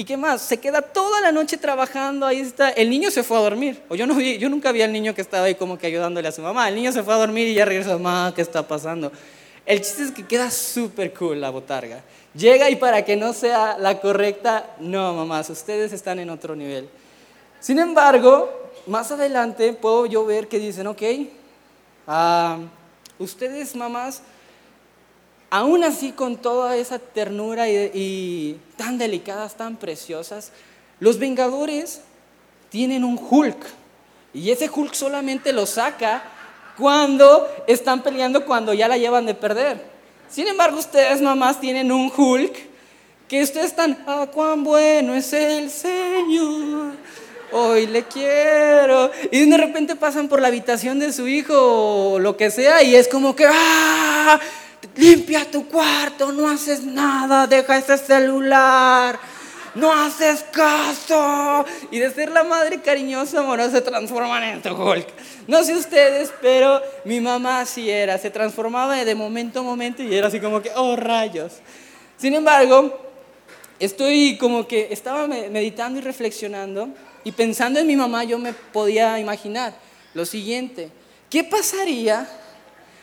¿Y 0.00 0.04
qué 0.04 0.16
más? 0.16 0.40
Se 0.40 0.56
queda 0.56 0.80
toda 0.80 1.20
la 1.20 1.30
noche 1.30 1.58
trabajando, 1.58 2.24
ahí 2.24 2.40
está. 2.40 2.70
El 2.70 2.88
niño 2.88 3.10
se 3.10 3.22
fue 3.22 3.36
a 3.36 3.40
dormir. 3.40 3.82
O 3.90 3.94
yo, 3.94 4.06
no 4.06 4.14
vi, 4.14 4.38
yo 4.38 4.48
nunca 4.48 4.72
vi 4.72 4.80
al 4.80 4.90
niño 4.90 5.14
que 5.14 5.20
estaba 5.20 5.44
ahí 5.44 5.56
como 5.56 5.76
que 5.76 5.88
ayudándole 5.88 6.26
a 6.26 6.32
su 6.32 6.40
mamá. 6.40 6.70
El 6.70 6.74
niño 6.76 6.90
se 6.90 7.02
fue 7.02 7.12
a 7.12 7.18
dormir 7.18 7.48
y 7.48 7.52
ya 7.52 7.66
regresó, 7.66 7.98
mamá, 7.98 8.32
¿qué 8.34 8.40
está 8.40 8.66
pasando? 8.66 9.12
El 9.66 9.82
chiste 9.82 10.04
es 10.04 10.10
que 10.10 10.26
queda 10.26 10.50
súper 10.50 11.12
cool 11.12 11.38
la 11.38 11.50
botarga. 11.50 12.00
Llega 12.32 12.70
y 12.70 12.76
para 12.76 13.04
que 13.04 13.14
no 13.14 13.34
sea 13.34 13.76
la 13.76 14.00
correcta, 14.00 14.70
no, 14.78 15.12
mamás, 15.12 15.50
ustedes 15.50 15.92
están 15.92 16.18
en 16.18 16.30
otro 16.30 16.56
nivel. 16.56 16.88
Sin 17.60 17.78
embargo, 17.78 18.70
más 18.86 19.12
adelante 19.12 19.74
puedo 19.74 20.06
yo 20.06 20.24
ver 20.24 20.48
que 20.48 20.58
dicen, 20.58 20.86
ok, 20.86 21.02
ah, 22.06 22.56
ustedes 23.18 23.76
mamás, 23.76 24.22
aún 25.50 25.82
así 25.84 26.12
con 26.12 26.36
toda 26.36 26.76
esa 26.76 26.98
ternura 26.98 27.68
y, 27.68 28.58
tan 28.76 28.96
delicadas, 28.96 29.56
tan 29.56 29.76
preciosas, 29.76 30.52
los 31.00 31.18
Vengadores 31.18 32.00
tienen 32.70 33.04
un 33.04 33.18
Hulk. 33.18 33.58
Y 34.32 34.50
ese 34.50 34.70
Hulk 34.72 34.94
solamente 34.94 35.52
lo 35.52 35.66
saca 35.66 36.22
cuando 36.78 37.48
están 37.66 38.02
peleando, 38.02 38.46
cuando 38.46 38.72
ya 38.72 38.86
la 38.86 38.96
llevan 38.96 39.26
de 39.26 39.34
perder. 39.34 39.84
Sin 40.30 40.46
embargo, 40.46 40.78
ustedes 40.78 41.20
mamás 41.20 41.60
tienen 41.60 41.90
un 41.90 42.12
Hulk 42.16 42.70
que 43.26 43.42
ustedes 43.42 43.66
están, 43.66 44.02
ah, 44.06 44.26
cuán 44.32 44.64
bueno 44.64 45.14
es 45.14 45.32
el 45.32 45.70
Señor. 45.70 46.94
Hoy 47.52 47.86
le 47.88 48.04
quiero. 48.04 49.10
Y 49.32 49.48
de 49.48 49.56
repente 49.56 49.96
pasan 49.96 50.28
por 50.28 50.40
la 50.40 50.48
habitación 50.48 51.00
de 51.00 51.12
su 51.12 51.26
hijo 51.26 52.12
o 52.12 52.18
lo 52.20 52.36
que 52.36 52.50
sea 52.50 52.82
y 52.82 52.94
es 52.94 53.08
como 53.08 53.34
que, 53.34 53.46
ah, 53.48 54.40
limpia 54.96 55.50
tu 55.50 55.66
cuarto, 55.68 56.32
no 56.32 56.48
haces 56.48 56.82
nada, 56.82 57.46
deja 57.46 57.78
ese 57.78 57.98
celular 57.98 59.18
no 59.74 59.92
haces 59.92 60.44
caso. 60.50 61.64
Y 61.90 61.98
de 61.98 62.10
ser 62.10 62.30
la 62.30 62.44
madre 62.44 62.80
cariñosa, 62.80 63.40
amorosa, 63.40 63.70
se 63.70 63.80
transforman 63.80 64.42
en 64.42 64.62
tu 64.62 64.70
Hulk. 64.70 65.06
No 65.46 65.62
sé 65.62 65.74
ustedes, 65.74 66.32
pero 66.40 66.80
mi 67.04 67.20
mamá 67.20 67.60
así 67.60 67.90
era, 67.90 68.18
se 68.18 68.30
transformaba 68.30 69.04
de 69.04 69.14
momento 69.14 69.60
a 69.60 69.62
momento 69.62 70.02
y 70.02 70.14
era 70.14 70.28
así 70.28 70.40
como 70.40 70.62
que, 70.62 70.70
oh 70.74 70.96
rayos. 70.96 71.54
Sin 72.16 72.34
embargo, 72.34 72.98
estoy 73.78 74.36
como 74.38 74.66
que 74.66 74.88
estaba 74.90 75.26
meditando 75.26 75.98
y 75.98 76.02
reflexionando 76.02 76.88
y 77.24 77.32
pensando 77.32 77.80
en 77.80 77.86
mi 77.86 77.96
mamá, 77.96 78.24
yo 78.24 78.38
me 78.38 78.52
podía 78.52 79.18
imaginar 79.18 79.74
lo 80.14 80.24
siguiente, 80.26 80.90
¿qué 81.28 81.44
pasaría 81.44 82.28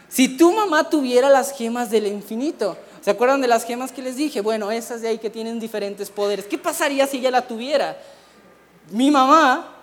si 0.09 0.37
tu 0.37 0.53
mamá 0.53 0.89
tuviera 0.89 1.29
las 1.29 1.51
gemas 1.51 1.89
del 1.89 2.07
infinito? 2.07 2.77
¿Se 3.01 3.11
acuerdan 3.11 3.41
de 3.41 3.47
las 3.47 3.63
gemas 3.63 3.91
que 3.91 4.01
les 4.01 4.17
dije? 4.17 4.41
Bueno, 4.41 4.69
esas 4.71 5.01
de 5.01 5.07
ahí 5.07 5.17
que 5.17 5.29
tienen 5.29 5.59
diferentes 5.59 6.09
poderes. 6.09 6.45
¿Qué 6.45 6.57
pasaría 6.57 7.07
si 7.07 7.17
ella 7.19 7.31
la 7.31 7.47
tuviera? 7.47 7.97
Mi 8.91 9.11
mamá 9.11 9.73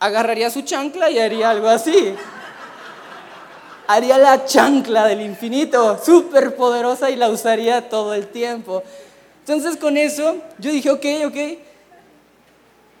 agarraría 0.00 0.50
su 0.50 0.62
chancla 0.62 1.10
y 1.10 1.20
haría 1.20 1.50
algo 1.50 1.68
así. 1.68 2.14
Haría 3.86 4.18
la 4.18 4.44
chancla 4.44 5.06
del 5.06 5.20
infinito, 5.20 6.00
súper 6.04 6.56
poderosa 6.56 7.10
y 7.10 7.16
la 7.16 7.28
usaría 7.28 7.88
todo 7.88 8.14
el 8.14 8.28
tiempo. 8.28 8.82
Entonces 9.40 9.76
con 9.76 9.96
eso 9.96 10.36
yo 10.58 10.72
dije, 10.72 10.90
ok, 10.90 11.06
ok. 11.26 11.36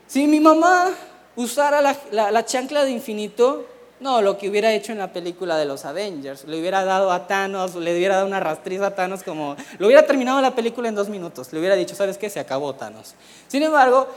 Si 0.06 0.26
mi 0.26 0.38
mamá 0.38 0.90
usara 1.34 1.80
la, 1.80 2.30
la 2.30 2.44
chancla 2.44 2.84
de 2.84 2.90
infinito, 2.90 3.66
no, 4.02 4.20
lo 4.20 4.36
que 4.36 4.50
hubiera 4.50 4.72
hecho 4.72 4.92
en 4.92 4.98
la 4.98 5.12
película 5.12 5.56
de 5.56 5.64
los 5.64 5.84
Avengers. 5.84 6.44
Le 6.44 6.60
hubiera 6.60 6.84
dado 6.84 7.12
a 7.12 7.26
Thanos, 7.26 7.76
le 7.76 7.96
hubiera 7.96 8.16
dado 8.16 8.26
una 8.26 8.40
rastriz 8.40 8.80
a 8.80 8.94
Thanos 8.94 9.22
como... 9.22 9.56
Lo 9.78 9.86
hubiera 9.86 10.04
terminado 10.06 10.40
la 10.40 10.54
película 10.54 10.88
en 10.88 10.94
dos 10.94 11.08
minutos. 11.08 11.52
Le 11.52 11.60
hubiera 11.60 11.76
dicho, 11.76 11.94
¿sabes 11.94 12.18
qué? 12.18 12.28
Se 12.28 12.40
acabó 12.40 12.74
Thanos. 12.74 13.14
Sin 13.46 13.62
embargo, 13.62 14.08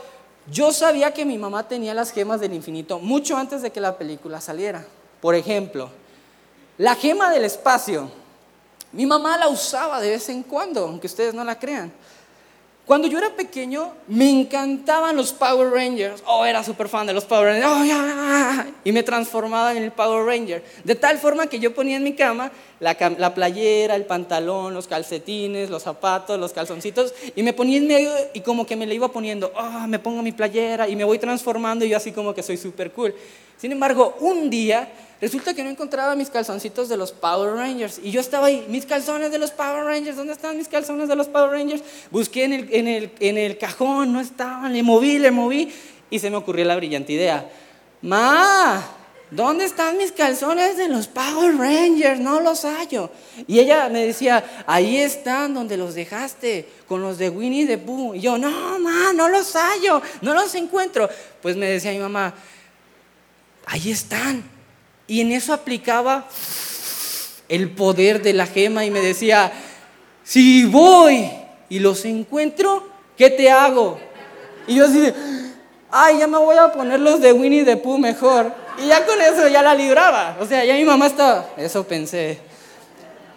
yo 0.52 0.72
sabía 0.72 1.14
que 1.14 1.24
mi 1.24 1.38
mamá 1.38 1.68
tenía 1.68 1.94
las 1.94 2.12
gemas 2.12 2.40
del 2.40 2.54
infinito 2.54 3.00
mucho 3.00 3.38
antes 3.38 3.62
de 3.62 3.72
que 3.72 3.80
la 3.80 3.98
película 3.98 4.42
saliera. 4.42 4.86
Por 5.22 5.36
ejemplo, 5.36 5.90
la 6.78 6.96
gema 6.96 7.30
del 7.30 7.46
espacio. 7.46 8.10
Mi 8.92 9.06
mamá 9.06 9.38
la 9.38 9.48
usaba 9.50 10.02
de 10.02 10.10
vez 10.10 10.30
en 10.30 10.44
cuando, 10.44 10.86
aunque 10.86 11.08
ustedes 11.08 11.34
no 11.34 11.44
la 11.44 11.60
crean. 11.60 11.92
Cuando 12.86 13.08
yo 13.08 13.18
era 13.18 13.36
pequeño, 13.36 13.94
me 14.08 14.30
encantaban 14.30 15.16
los 15.16 15.34
Power 15.34 15.72
Rangers. 15.72 16.22
Oh, 16.28 16.46
era 16.46 16.64
súper 16.64 16.88
fan 16.88 17.08
de 17.08 17.14
los 17.14 17.26
Power 17.26 17.60
Rangers. 17.60 17.68
Oh, 17.68 18.72
y 18.84 18.92
me 18.92 19.02
transformaba 19.02 19.72
en 19.72 19.82
el 19.82 19.92
Power 19.92 20.24
Ranger. 20.24 20.64
De 20.84 20.94
tal 20.94 21.18
forma 21.18 21.48
que 21.48 21.58
yo 21.58 21.74
ponía 21.74 21.98
en 21.98 22.04
mi 22.04 22.14
cama 22.14 22.52
la, 22.80 22.96
la, 23.18 23.34
playera, 23.34 23.96
el 23.96 24.06
pantalón, 24.06 24.76
los 24.76 24.88
calcetines, 24.88 25.72
los 25.72 25.82
zapatos, 25.82 26.40
los 26.40 26.54
calzoncitos. 26.54 27.16
Y 27.36 27.42
me 27.42 27.54
ponía 27.54 27.80
en 27.80 27.88
medio 27.88 28.12
y 28.36 28.42
como 28.42 28.68
que 28.68 28.76
me 28.76 28.86
le 28.86 28.94
iba 28.94 29.08
poniendo. 29.08 29.52
Oh, 29.56 29.88
me 29.88 29.98
pongo 29.98 30.22
mi 30.22 30.32
playera 30.32 30.88
y 30.88 30.96
me 30.96 31.04
voy 31.04 31.18
transformando 31.18 31.86
y 31.86 31.90
yo 31.90 31.98
así 31.98 32.12
como 32.12 32.36
que 32.36 32.44
soy 32.44 32.58
súper 32.58 32.92
cool. 32.92 33.16
Sin 33.58 33.72
embargo, 33.72 34.16
un 34.20 34.52
día 34.52 34.88
Resulta 35.26 35.56
que 35.56 35.64
no 35.64 35.72
encontraba 35.72 36.14
mis 36.14 36.30
calzoncitos 36.30 36.88
de 36.88 36.98
los 36.98 37.12
Power 37.12 37.56
Rangers. 37.56 38.00
Y 38.04 38.12
yo 38.12 38.22
estaba 38.22 38.46
ahí, 38.46 38.64
mis 38.70 38.86
calzones 38.86 39.32
de 39.32 39.40
los 39.40 39.50
Power 39.50 39.84
Rangers, 39.84 40.16
¿dónde 40.16 40.34
están 40.34 40.56
mis 40.56 40.68
calzones 40.68 41.08
de 41.08 41.16
los 41.16 41.28
Power 41.28 41.50
Rangers? 41.50 41.82
Busqué 42.12 42.44
en 42.44 42.54
el, 42.54 42.72
en 42.72 42.88
el, 42.88 43.12
en 43.20 43.40
el 43.40 43.58
cajón, 43.58 44.14
no 44.14 44.20
estaban, 44.20 44.72
le 44.72 44.84
moví, 44.84 45.18
le 45.18 45.32
moví. 45.32 45.74
Y 46.12 46.20
se 46.20 46.30
me 46.30 46.36
ocurrió 46.36 46.64
la 46.66 46.76
brillante 46.76 47.14
idea. 47.14 47.50
Ma, 48.04 48.86
¿dónde 49.32 49.66
están 49.66 49.98
mis 49.98 50.12
calzones 50.12 50.78
de 50.78 50.90
los 50.90 51.08
Power 51.08 51.58
Rangers? 51.58 52.20
No 52.20 52.40
los 52.40 52.64
hallo. 52.64 53.10
Y 53.48 53.58
ella 53.58 53.90
me 53.90 54.06
decía, 54.06 54.64
ahí 54.68 54.98
están 54.98 55.56
donde 55.56 55.76
los 55.76 55.96
dejaste, 55.96 56.70
con 56.88 57.02
los 57.02 57.18
de 57.18 57.32
Winnie 57.32 57.66
the 57.66 57.80
Pooh. 57.80 58.14
Y 58.14 58.20
yo, 58.20 58.38
no, 58.38 58.78
ma, 58.78 59.12
no 59.16 59.28
los 59.28 59.56
hallo, 59.56 60.04
no 60.22 60.36
los 60.36 60.54
encuentro. 60.54 61.10
Pues 61.42 61.56
me 61.56 61.66
decía 61.66 61.92
mi 61.94 61.98
mamá, 61.98 62.32
ahí 63.66 63.90
están 63.90 64.54
y 65.08 65.22
en 65.22 65.32
eso 65.32 65.54
aplicaba 65.54 66.28
el 67.48 67.70
poder 67.70 68.22
de 68.22 68.34
la 68.34 68.48
gema 68.48 68.86
y 68.86 68.92
me 68.92 69.02
decía, 69.02 69.52
si 70.24 70.66
voy 70.66 71.30
y 71.70 71.80
los 71.80 72.06
encuentro, 72.06 72.88
¿qué 73.18 73.30
te 73.30 73.52
hago? 73.52 74.00
Y 74.68 74.76
yo 74.76 74.86
así 74.86 75.14
ay, 75.92 76.20
ya 76.20 76.28
me 76.28 76.38
voy 76.38 76.58
a 76.58 76.72
poner 76.72 77.00
los 77.00 77.22
de 77.22 77.32
Winnie 77.32 77.64
the 77.64 77.78
Pooh 77.78 77.98
mejor. 77.98 78.52
Y 78.78 78.88
ya 78.88 79.06
con 79.06 79.20
eso 79.22 79.48
ya 79.48 79.62
la 79.62 79.74
libraba. 79.74 80.38
O 80.40 80.46
sea, 80.46 80.66
ya 80.66 80.74
mi 80.74 80.84
mamá 80.84 81.08
estaba, 81.08 81.46
eso 81.56 81.86
pensé. 81.86 82.40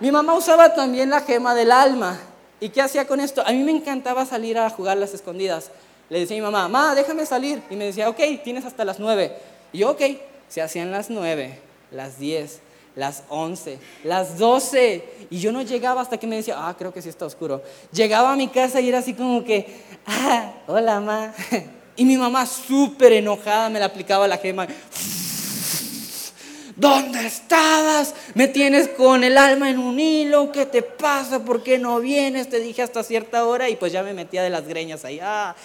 Mi 0.00 0.10
mamá 0.10 0.34
usaba 0.34 0.74
también 0.74 1.10
la 1.10 1.20
gema 1.20 1.54
del 1.54 1.70
alma. 1.70 2.18
¿Y 2.60 2.70
qué 2.70 2.82
hacía 2.82 3.06
con 3.06 3.20
esto? 3.20 3.42
A 3.46 3.52
mí 3.52 3.62
me 3.62 3.70
encantaba 3.70 4.26
salir 4.26 4.58
a 4.58 4.68
jugar 4.70 4.96
las 4.96 5.14
escondidas. 5.14 5.70
Le 6.08 6.20
decía 6.20 6.36
a 6.36 6.40
mi 6.40 6.44
mamá, 6.44 6.68
mamá, 6.68 6.94
déjame 6.96 7.24
salir. 7.26 7.62
Y 7.70 7.76
me 7.76 7.84
decía, 7.84 8.08
ok, 8.08 8.18
tienes 8.42 8.64
hasta 8.64 8.84
las 8.84 8.98
nueve. 8.98 9.36
Y 9.72 9.78
yo, 9.78 9.90
ok, 9.90 10.02
se 10.48 10.62
hacían 10.62 10.90
las 10.90 11.10
nueve, 11.10 11.60
las 11.90 12.18
diez, 12.18 12.60
las 12.98 13.22
once, 13.28 13.78
las 14.04 14.38
doce. 14.38 15.04
Y 15.30 15.38
yo 15.38 15.52
no 15.52 15.62
llegaba 15.62 16.00
hasta 16.00 16.18
que 16.18 16.26
me 16.26 16.36
decía, 16.36 16.56
ah, 16.58 16.74
creo 16.76 16.92
que 16.92 17.00
sí 17.00 17.08
está 17.08 17.26
oscuro. 17.26 17.62
Llegaba 17.92 18.32
a 18.32 18.36
mi 18.36 18.48
casa 18.48 18.80
y 18.80 18.88
era 18.88 18.98
así 18.98 19.14
como 19.14 19.44
que, 19.44 19.82
ah, 20.06 20.52
hola, 20.66 21.00
ma. 21.00 21.32
Y 21.96 22.04
mi 22.04 22.16
mamá 22.16 22.46
súper 22.46 23.12
enojada 23.12 23.68
me 23.70 23.80
la 23.80 23.86
aplicaba 23.86 24.28
la 24.28 24.38
gema. 24.38 24.68
¿Dónde 26.76 27.26
estabas? 27.26 28.14
Me 28.34 28.46
tienes 28.46 28.86
con 28.86 29.24
el 29.24 29.36
alma 29.36 29.68
en 29.68 29.80
un 29.80 29.98
hilo. 29.98 30.52
¿Qué 30.52 30.64
te 30.64 30.82
pasa? 30.82 31.40
¿Por 31.40 31.64
qué 31.64 31.76
no 31.76 31.98
vienes? 31.98 32.48
Te 32.48 32.60
dije 32.60 32.82
hasta 32.82 33.02
cierta 33.02 33.44
hora 33.44 33.68
y 33.68 33.74
pues 33.74 33.90
ya 33.90 34.04
me 34.04 34.14
metía 34.14 34.44
de 34.44 34.50
las 34.50 34.68
greñas 34.68 35.04
ahí. 35.04 35.18
Ah. 35.20 35.56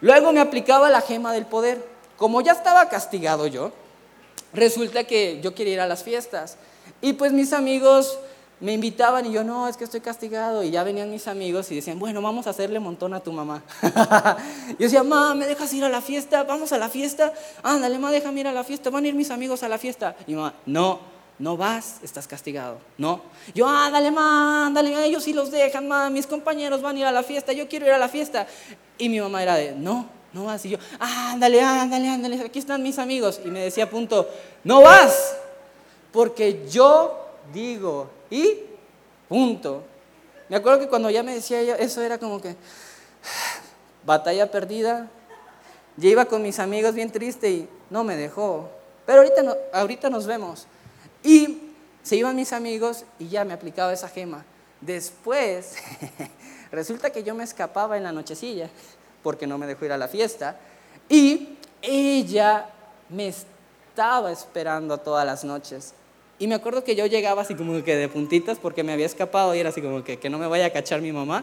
Luego 0.00 0.32
me 0.32 0.40
aplicaba 0.40 0.88
la 0.88 1.02
gema 1.02 1.34
del 1.34 1.44
poder. 1.44 1.86
Como 2.16 2.40
ya 2.40 2.52
estaba 2.52 2.88
castigado 2.88 3.46
yo, 3.46 3.70
resulta 4.52 5.04
que 5.04 5.40
yo 5.42 5.54
quería 5.54 5.74
ir 5.74 5.80
a 5.80 5.86
las 5.86 6.02
fiestas. 6.02 6.56
Y 7.00 7.14
pues 7.14 7.32
mis 7.32 7.52
amigos 7.52 8.18
me 8.58 8.72
invitaban 8.72 9.26
y 9.26 9.32
yo, 9.32 9.44
no, 9.44 9.68
es 9.68 9.76
que 9.76 9.84
estoy 9.84 10.00
castigado. 10.00 10.62
Y 10.62 10.70
ya 10.70 10.82
venían 10.82 11.10
mis 11.10 11.28
amigos 11.28 11.70
y 11.70 11.76
decían, 11.76 11.98
bueno, 11.98 12.22
vamos 12.22 12.46
a 12.46 12.50
hacerle 12.50 12.80
montón 12.80 13.12
a 13.14 13.20
tu 13.20 13.32
mamá. 13.32 13.62
yo 14.70 14.76
decía, 14.78 15.02
mamá, 15.02 15.34
¿me 15.34 15.46
dejas 15.46 15.72
ir 15.74 15.84
a 15.84 15.88
la 15.88 16.00
fiesta? 16.00 16.44
¿Vamos 16.44 16.72
a 16.72 16.78
la 16.78 16.88
fiesta? 16.88 17.32
Ándale, 17.62 17.96
mamá, 17.98 18.10
déjame 18.10 18.40
ir 18.40 18.46
a 18.46 18.52
la 18.52 18.64
fiesta. 18.64 18.90
Van 18.90 19.04
a 19.04 19.08
ir 19.08 19.14
mis 19.14 19.30
amigos 19.30 19.62
a 19.62 19.68
la 19.68 19.78
fiesta. 19.78 20.16
Y 20.26 20.34
mamá, 20.34 20.54
no, 20.64 21.00
no 21.38 21.56
vas, 21.56 22.00
estás 22.02 22.26
castigado. 22.26 22.78
No. 22.96 23.20
Yo, 23.54 23.68
ándale, 23.68 24.10
mamá, 24.10 24.66
ándale, 24.66 25.04
ellos 25.04 25.22
sí 25.22 25.32
los 25.32 25.50
dejan, 25.50 25.86
mamá, 25.86 26.08
mis 26.08 26.26
compañeros 26.26 26.80
van 26.80 26.96
a 26.96 27.00
ir 27.00 27.06
a 27.06 27.12
la 27.12 27.22
fiesta, 27.22 27.52
yo 27.52 27.68
quiero 27.68 27.86
ir 27.86 27.92
a 27.92 27.98
la 27.98 28.08
fiesta. 28.08 28.46
Y 28.98 29.10
mi 29.10 29.20
mamá 29.20 29.42
era 29.42 29.56
de, 29.56 29.72
no, 29.72 30.08
no 30.36 30.44
vas. 30.44 30.64
Y 30.66 30.70
yo, 30.70 30.78
ándale, 31.00 31.62
ándale, 31.62 32.08
ándale, 32.08 32.40
aquí 32.42 32.58
están 32.58 32.82
mis 32.82 32.98
amigos. 32.98 33.40
Y 33.44 33.48
me 33.48 33.60
decía, 33.60 33.88
punto, 33.88 34.28
no 34.64 34.82
vas, 34.82 35.34
porque 36.12 36.66
yo 36.68 37.26
digo, 37.52 38.10
y 38.30 38.58
punto. 39.28 39.82
Me 40.48 40.56
acuerdo 40.56 40.78
que 40.78 40.88
cuando 40.88 41.10
ya 41.10 41.22
me 41.22 41.34
decía 41.34 41.60
ella, 41.60 41.76
eso 41.76 42.02
era 42.02 42.18
como 42.18 42.40
que, 42.40 42.54
batalla 44.04 44.50
perdida. 44.50 45.08
Ya 45.96 46.10
iba 46.10 46.26
con 46.26 46.42
mis 46.42 46.58
amigos 46.58 46.94
bien 46.94 47.10
triste 47.10 47.50
y 47.50 47.68
no 47.88 48.04
me 48.04 48.16
dejó. 48.16 48.68
Pero 49.06 49.20
ahorita, 49.20 49.56
ahorita 49.72 50.10
nos 50.10 50.26
vemos. 50.26 50.66
Y 51.22 51.72
se 52.02 52.16
iban 52.16 52.36
mis 52.36 52.52
amigos 52.52 53.04
y 53.18 53.28
ya 53.28 53.44
me 53.46 53.54
aplicaba 53.54 53.94
esa 53.94 54.08
gema. 54.08 54.44
Después, 54.82 55.76
resulta 56.70 57.08
que 57.08 57.24
yo 57.24 57.34
me 57.34 57.44
escapaba 57.44 57.96
en 57.96 58.02
la 58.02 58.12
nochecilla 58.12 58.68
porque 59.26 59.48
no 59.48 59.58
me 59.58 59.66
dejó 59.66 59.84
ir 59.84 59.90
a 59.90 59.98
la 59.98 60.06
fiesta. 60.06 60.56
Y 61.08 61.48
ella 61.82 62.66
me 63.08 63.26
estaba 63.26 64.30
esperando 64.30 64.98
todas 64.98 65.26
las 65.26 65.42
noches. 65.42 65.94
Y 66.38 66.46
me 66.46 66.54
acuerdo 66.54 66.84
que 66.84 66.94
yo 66.94 67.06
llegaba 67.06 67.42
así 67.42 67.56
como 67.56 67.82
que 67.82 67.96
de 67.96 68.08
puntitas 68.08 68.58
porque 68.62 68.84
me 68.84 68.92
había 68.92 69.06
escapado 69.06 69.52
y 69.52 69.58
era 69.58 69.70
así 69.70 69.82
como 69.82 70.04
que, 70.04 70.20
que 70.20 70.30
no 70.30 70.38
me 70.38 70.46
vaya 70.46 70.66
a 70.66 70.70
cachar 70.70 71.00
mi 71.00 71.10
mamá. 71.10 71.42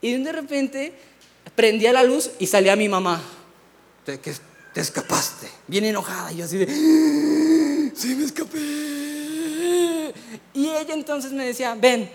Y 0.00 0.16
de 0.16 0.32
repente 0.32 0.94
prendía 1.54 1.92
la 1.92 2.02
luz 2.02 2.32
y 2.40 2.48
salía 2.48 2.74
mi 2.74 2.88
mamá. 2.88 3.22
Te, 4.04 4.18
que 4.18 4.32
te 4.74 4.80
escapaste, 4.80 5.46
bien 5.68 5.84
enojada. 5.84 6.32
Y 6.32 6.38
yo 6.38 6.44
así 6.44 6.58
de, 6.58 6.66
sí 7.94 8.16
me 8.16 8.24
escapé. 8.24 8.58
Y 10.54 10.70
ella 10.70 10.92
entonces 10.92 11.30
me 11.30 11.46
decía, 11.46 11.76
ven, 11.76 12.10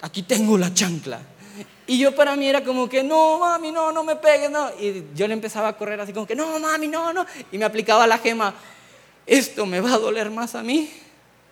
aquí 0.00 0.22
tengo 0.22 0.56
la 0.56 0.72
chancla. 0.72 1.20
Y 1.86 1.98
yo 1.98 2.14
para 2.14 2.36
mí 2.36 2.48
era 2.48 2.62
como 2.62 2.88
que, 2.88 3.02
no, 3.02 3.38
mami, 3.38 3.72
no, 3.72 3.92
no 3.92 4.04
me 4.04 4.16
pegues, 4.16 4.50
no. 4.50 4.70
Y 4.78 5.06
yo 5.14 5.26
le 5.26 5.34
empezaba 5.34 5.68
a 5.68 5.76
correr 5.76 6.00
así 6.00 6.12
como 6.12 6.26
que, 6.26 6.34
no, 6.34 6.58
mami, 6.58 6.88
no, 6.88 7.12
no. 7.12 7.26
Y 7.50 7.58
me 7.58 7.64
aplicaba 7.64 8.06
la 8.06 8.18
gema, 8.18 8.54
esto 9.26 9.66
me 9.66 9.80
va 9.80 9.94
a 9.94 9.98
doler 9.98 10.30
más 10.30 10.54
a 10.54 10.62
mí 10.62 10.90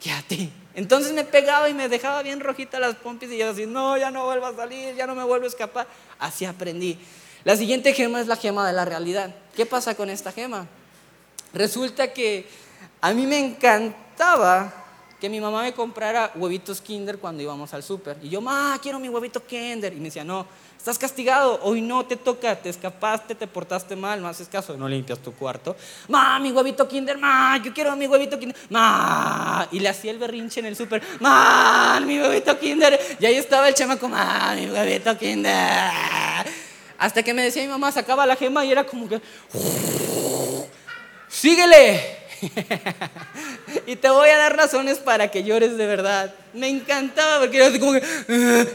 que 0.00 0.12
a 0.12 0.22
ti. 0.22 0.52
Entonces 0.74 1.12
me 1.12 1.24
pegaba 1.24 1.68
y 1.68 1.74
me 1.74 1.88
dejaba 1.88 2.22
bien 2.22 2.40
rojita 2.40 2.78
las 2.78 2.94
pompis 2.94 3.32
y 3.32 3.38
yo 3.38 3.50
así, 3.50 3.66
no, 3.66 3.96
ya 3.96 4.10
no 4.10 4.26
vuelvo 4.26 4.46
a 4.46 4.54
salir, 4.54 4.94
ya 4.94 5.06
no 5.06 5.14
me 5.14 5.24
vuelvo 5.24 5.46
a 5.46 5.48
escapar. 5.48 5.86
Así 6.18 6.44
aprendí. 6.44 6.98
La 7.44 7.56
siguiente 7.56 7.92
gema 7.92 8.20
es 8.20 8.26
la 8.26 8.36
gema 8.36 8.66
de 8.66 8.72
la 8.72 8.84
realidad. 8.84 9.34
¿Qué 9.56 9.66
pasa 9.66 9.96
con 9.96 10.08
esta 10.10 10.30
gema? 10.30 10.66
Resulta 11.52 12.12
que 12.12 12.48
a 13.00 13.12
mí 13.12 13.26
me 13.26 13.38
encantaba 13.38 14.72
que 15.20 15.28
mi 15.28 15.40
mamá 15.40 15.62
me 15.62 15.72
comprara 15.72 16.30
huevitos 16.36 16.80
Kinder 16.80 17.18
cuando 17.18 17.42
íbamos 17.42 17.74
al 17.74 17.82
súper. 17.82 18.16
Y 18.22 18.28
yo, 18.28 18.40
ma, 18.40 18.78
quiero 18.80 19.00
mi 19.00 19.08
huevito 19.08 19.44
Kinder. 19.44 19.92
Y 19.92 19.96
me 19.96 20.04
decía, 20.04 20.22
no, 20.22 20.46
estás 20.76 20.96
castigado, 20.96 21.58
hoy 21.64 21.80
no 21.80 22.06
te 22.06 22.16
toca, 22.16 22.54
te 22.54 22.68
escapaste, 22.68 23.34
te 23.34 23.48
portaste 23.48 23.96
mal, 23.96 24.22
no 24.22 24.28
haces 24.28 24.46
caso, 24.46 24.76
no 24.76 24.88
limpias 24.88 25.18
tu 25.18 25.32
cuarto. 25.32 25.76
Ma, 26.06 26.38
mi 26.38 26.52
huevito 26.52 26.86
Kinder, 26.86 27.18
ma, 27.18 27.60
yo 27.62 27.74
quiero 27.74 27.96
mi 27.96 28.06
huevito 28.06 28.38
Kinder, 28.38 28.56
ma. 28.70 29.66
Y 29.72 29.80
le 29.80 29.88
hacía 29.88 30.12
el 30.12 30.18
berrinche 30.18 30.60
en 30.60 30.66
el 30.66 30.76
súper, 30.76 31.02
ma, 31.18 32.00
mi 32.00 32.20
huevito 32.20 32.56
Kinder. 32.56 33.16
Y 33.18 33.26
ahí 33.26 33.34
estaba 33.34 33.68
el 33.68 33.74
chamaco, 33.74 34.08
ma, 34.08 34.54
mi 34.54 34.70
huevito 34.70 35.18
Kinder. 35.18 35.90
Hasta 36.96 37.22
que 37.24 37.34
me 37.34 37.42
decía 37.42 37.62
mi 37.62 37.68
mamá, 37.68 37.90
sacaba 37.90 38.24
la 38.24 38.36
gema 38.36 38.64
y 38.64 38.70
era 38.70 38.84
como 38.84 39.08
que, 39.08 39.20
síguele. 41.28 42.27
y 43.86 43.96
te 43.96 44.10
voy 44.10 44.28
a 44.28 44.38
dar 44.38 44.56
razones 44.56 44.98
para 44.98 45.30
que 45.30 45.44
llores 45.44 45.76
de 45.76 45.86
verdad. 45.86 46.34
Me 46.54 46.68
encantaba 46.68 47.40
porque 47.40 47.56
era 47.56 47.66
así 47.66 47.78
como 47.78 47.92
que... 47.92 48.68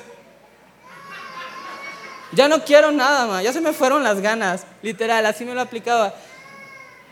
ya 2.33 2.47
no 2.47 2.63
quiero 2.63 2.91
nada 2.91 3.27
más, 3.27 3.43
ya 3.43 3.53
se 3.53 3.61
me 3.61 3.73
fueron 3.73 4.03
las 4.03 4.19
ganas, 4.21 4.65
literal, 4.81 5.25
así 5.25 5.45
me 5.45 5.53
lo 5.53 5.61
aplicaba. 5.61 6.13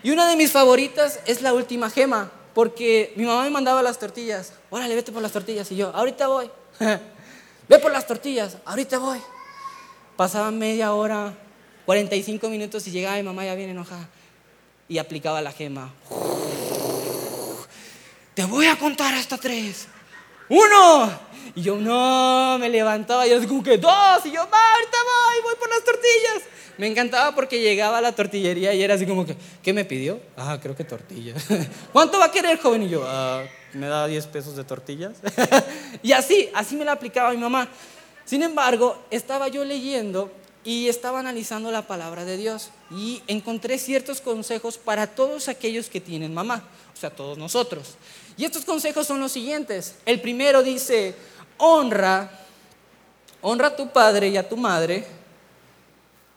Y 0.03 0.11
una 0.11 0.27
de 0.27 0.35
mis 0.35 0.51
favoritas 0.51 1.19
es 1.25 1.41
la 1.41 1.53
última 1.53 1.89
gema, 1.89 2.31
porque 2.53 3.13
mi 3.15 3.25
mamá 3.25 3.43
me 3.43 3.51
mandaba 3.51 3.83
las 3.83 3.99
tortillas. 3.99 4.53
Órale, 4.69 4.95
vete 4.95 5.11
por 5.11 5.21
las 5.21 5.31
tortillas. 5.31 5.71
Y 5.71 5.75
yo, 5.75 5.91
ahorita 5.95 6.27
voy. 6.27 6.49
Ve 7.69 7.79
por 7.79 7.91
las 7.91 8.05
tortillas, 8.05 8.57
ahorita 8.65 8.97
voy. 8.97 9.19
Pasaba 10.17 10.51
media 10.51 10.93
hora, 10.93 11.33
45 11.85 12.49
minutos 12.49 12.85
y 12.87 12.91
llegaba 12.91 13.15
mi 13.15 13.23
mamá 13.23 13.45
ya 13.45 13.55
bien 13.55 13.69
enojada. 13.69 14.09
Y 14.91 14.97
aplicaba 14.97 15.41
la 15.41 15.53
gema. 15.53 15.89
Te 18.33 18.43
voy 18.43 18.65
a 18.65 18.77
contar 18.77 19.13
hasta 19.13 19.37
tres. 19.37 19.87
Uno. 20.49 21.09
Y 21.55 21.61
yo, 21.61 21.77
no, 21.77 22.57
me 22.59 22.67
levantaba 22.67 23.25
y 23.25 23.29
yo, 23.29 23.47
como 23.47 23.63
que 23.63 23.77
dos. 23.77 24.25
Y 24.25 24.31
yo, 24.31 24.41
ahorita 24.41 24.51
voy, 24.51 25.43
voy 25.43 25.55
por 25.57 25.69
las 25.69 25.81
tortillas. 25.85 26.43
Me 26.77 26.87
encantaba 26.87 27.33
porque 27.33 27.61
llegaba 27.61 27.99
a 27.99 28.01
la 28.01 28.11
tortillería 28.11 28.73
y 28.73 28.83
era 28.83 28.95
así 28.95 29.05
como 29.05 29.25
que, 29.25 29.37
¿qué 29.63 29.71
me 29.71 29.85
pidió? 29.85 30.19
Ah, 30.35 30.59
creo 30.61 30.75
que 30.75 30.83
tortillas. 30.83 31.41
¿Cuánto 31.93 32.19
va 32.19 32.25
a 32.25 32.31
querer, 32.31 32.59
joven? 32.59 32.83
Y 32.83 32.89
yo, 32.89 33.05
ah, 33.07 33.45
¿me 33.71 33.87
da 33.87 34.07
10 34.07 34.27
pesos 34.27 34.57
de 34.57 34.65
tortillas? 34.65 35.13
y 36.03 36.11
así, 36.11 36.49
así 36.53 36.75
me 36.75 36.83
la 36.83 36.91
aplicaba 36.91 37.31
mi 37.31 37.37
mamá. 37.37 37.69
Sin 38.25 38.43
embargo, 38.43 39.05
estaba 39.09 39.47
yo 39.47 39.63
leyendo 39.63 40.33
y 40.63 40.87
estaba 40.87 41.19
analizando 41.19 41.71
la 41.71 41.87
palabra 41.87 42.25
de 42.25 42.37
Dios 42.37 42.69
y 42.91 43.23
encontré 43.27 43.77
ciertos 43.77 44.21
consejos 44.21 44.77
para 44.77 45.07
todos 45.07 45.47
aquellos 45.47 45.89
que 45.89 46.01
tienen 46.01 46.33
mamá, 46.33 46.63
o 46.93 46.99
sea, 46.99 47.09
todos 47.09 47.37
nosotros. 47.37 47.95
Y 48.37 48.45
estos 48.45 48.65
consejos 48.65 49.07
son 49.07 49.19
los 49.19 49.31
siguientes. 49.31 49.95
El 50.05 50.21
primero 50.21 50.63
dice, 50.63 51.15
honra, 51.57 52.31
honra 53.41 53.67
a 53.67 53.75
tu 53.75 53.91
padre 53.91 54.29
y 54.29 54.37
a 54.37 54.47
tu 54.47 54.57
madre, 54.57 55.05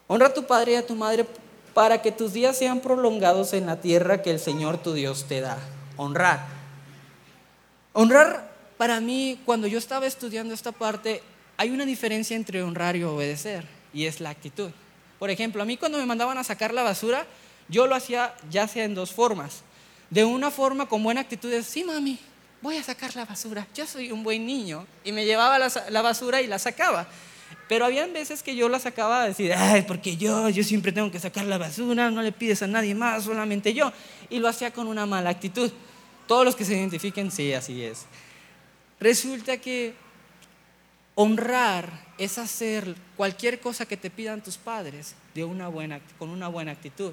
honra 0.06 0.28
a 0.28 0.34
tu 0.34 0.44
padre 0.44 0.72
y 0.72 0.76
a 0.76 0.86
tu 0.86 0.94
madre 0.94 1.26
para 1.74 2.00
que 2.00 2.12
tus 2.12 2.32
días 2.32 2.56
sean 2.56 2.80
prolongados 2.80 3.52
en 3.52 3.66
la 3.66 3.80
tierra 3.80 4.22
que 4.22 4.30
el 4.30 4.38
Señor 4.38 4.78
tu 4.78 4.94
Dios 4.94 5.24
te 5.28 5.40
da. 5.40 5.58
Honrar. 5.96 6.46
Honrar 7.92 8.54
para 8.76 9.00
mí, 9.00 9.40
cuando 9.44 9.66
yo 9.66 9.78
estaba 9.78 10.06
estudiando 10.06 10.54
esta 10.54 10.72
parte, 10.72 11.22
hay 11.56 11.70
una 11.70 11.84
diferencia 11.84 12.36
entre 12.36 12.62
honrar 12.62 12.96
y 12.96 13.04
obedecer, 13.04 13.64
y 13.94 14.06
es 14.06 14.20
la 14.20 14.30
actitud. 14.30 14.70
Por 15.18 15.30
ejemplo, 15.30 15.62
a 15.62 15.64
mí 15.64 15.76
cuando 15.76 15.96
me 15.98 16.04
mandaban 16.04 16.36
a 16.36 16.44
sacar 16.44 16.74
la 16.74 16.82
basura, 16.82 17.26
yo 17.68 17.86
lo 17.86 17.94
hacía 17.94 18.34
ya 18.50 18.68
sea 18.68 18.84
en 18.84 18.94
dos 18.94 19.12
formas. 19.12 19.62
De 20.10 20.24
una 20.24 20.50
forma 20.50 20.86
con 20.86 21.02
buena 21.02 21.22
actitud, 21.22 21.50
de, 21.50 21.62
sí, 21.62 21.84
mami, 21.84 22.18
voy 22.60 22.76
a 22.76 22.82
sacar 22.82 23.14
la 23.16 23.24
basura, 23.24 23.66
yo 23.74 23.86
soy 23.86 24.12
un 24.12 24.22
buen 24.22 24.44
niño. 24.46 24.86
Y 25.04 25.12
me 25.12 25.24
llevaba 25.24 25.58
la, 25.58 26.02
basura 26.02 26.42
y 26.42 26.46
la 26.46 26.58
sacaba. 26.58 27.06
Pero 27.68 27.86
habían 27.86 28.12
veces 28.12 28.42
que 28.42 28.54
yo 28.54 28.68
la 28.68 28.78
sacaba 28.78 29.22
a 29.22 29.28
decir, 29.28 29.54
ay, 29.54 29.82
porque 29.82 30.16
yo, 30.16 30.50
yo 30.50 30.62
siempre 30.62 30.92
tengo 30.92 31.10
que 31.10 31.18
sacar 31.18 31.46
la 31.46 31.56
basura, 31.56 32.10
no 32.10 32.20
le 32.20 32.32
pides 32.32 32.62
a 32.62 32.66
nadie 32.66 32.94
más, 32.94 33.24
solamente 33.24 33.72
yo. 33.72 33.92
Y 34.28 34.40
lo 34.40 34.48
hacía 34.48 34.72
con 34.72 34.86
una 34.88 35.06
mala 35.06 35.30
actitud. 35.30 35.70
Todos 36.26 36.44
los 36.44 36.56
que 36.56 36.64
se 36.64 36.74
identifiquen, 36.74 37.30
sí, 37.30 37.52
así 37.54 37.82
es. 37.82 38.06
Resulta 39.00 39.56
que 39.56 39.94
Honrar 41.14 41.90
es 42.18 42.38
hacer 42.38 42.94
cualquier 43.16 43.60
cosa 43.60 43.86
que 43.86 43.96
te 43.96 44.10
pidan 44.10 44.42
tus 44.42 44.56
padres 44.56 45.14
de 45.34 45.44
una 45.44 45.68
buena, 45.68 46.00
con 46.18 46.30
una 46.30 46.48
buena 46.48 46.72
actitud. 46.72 47.12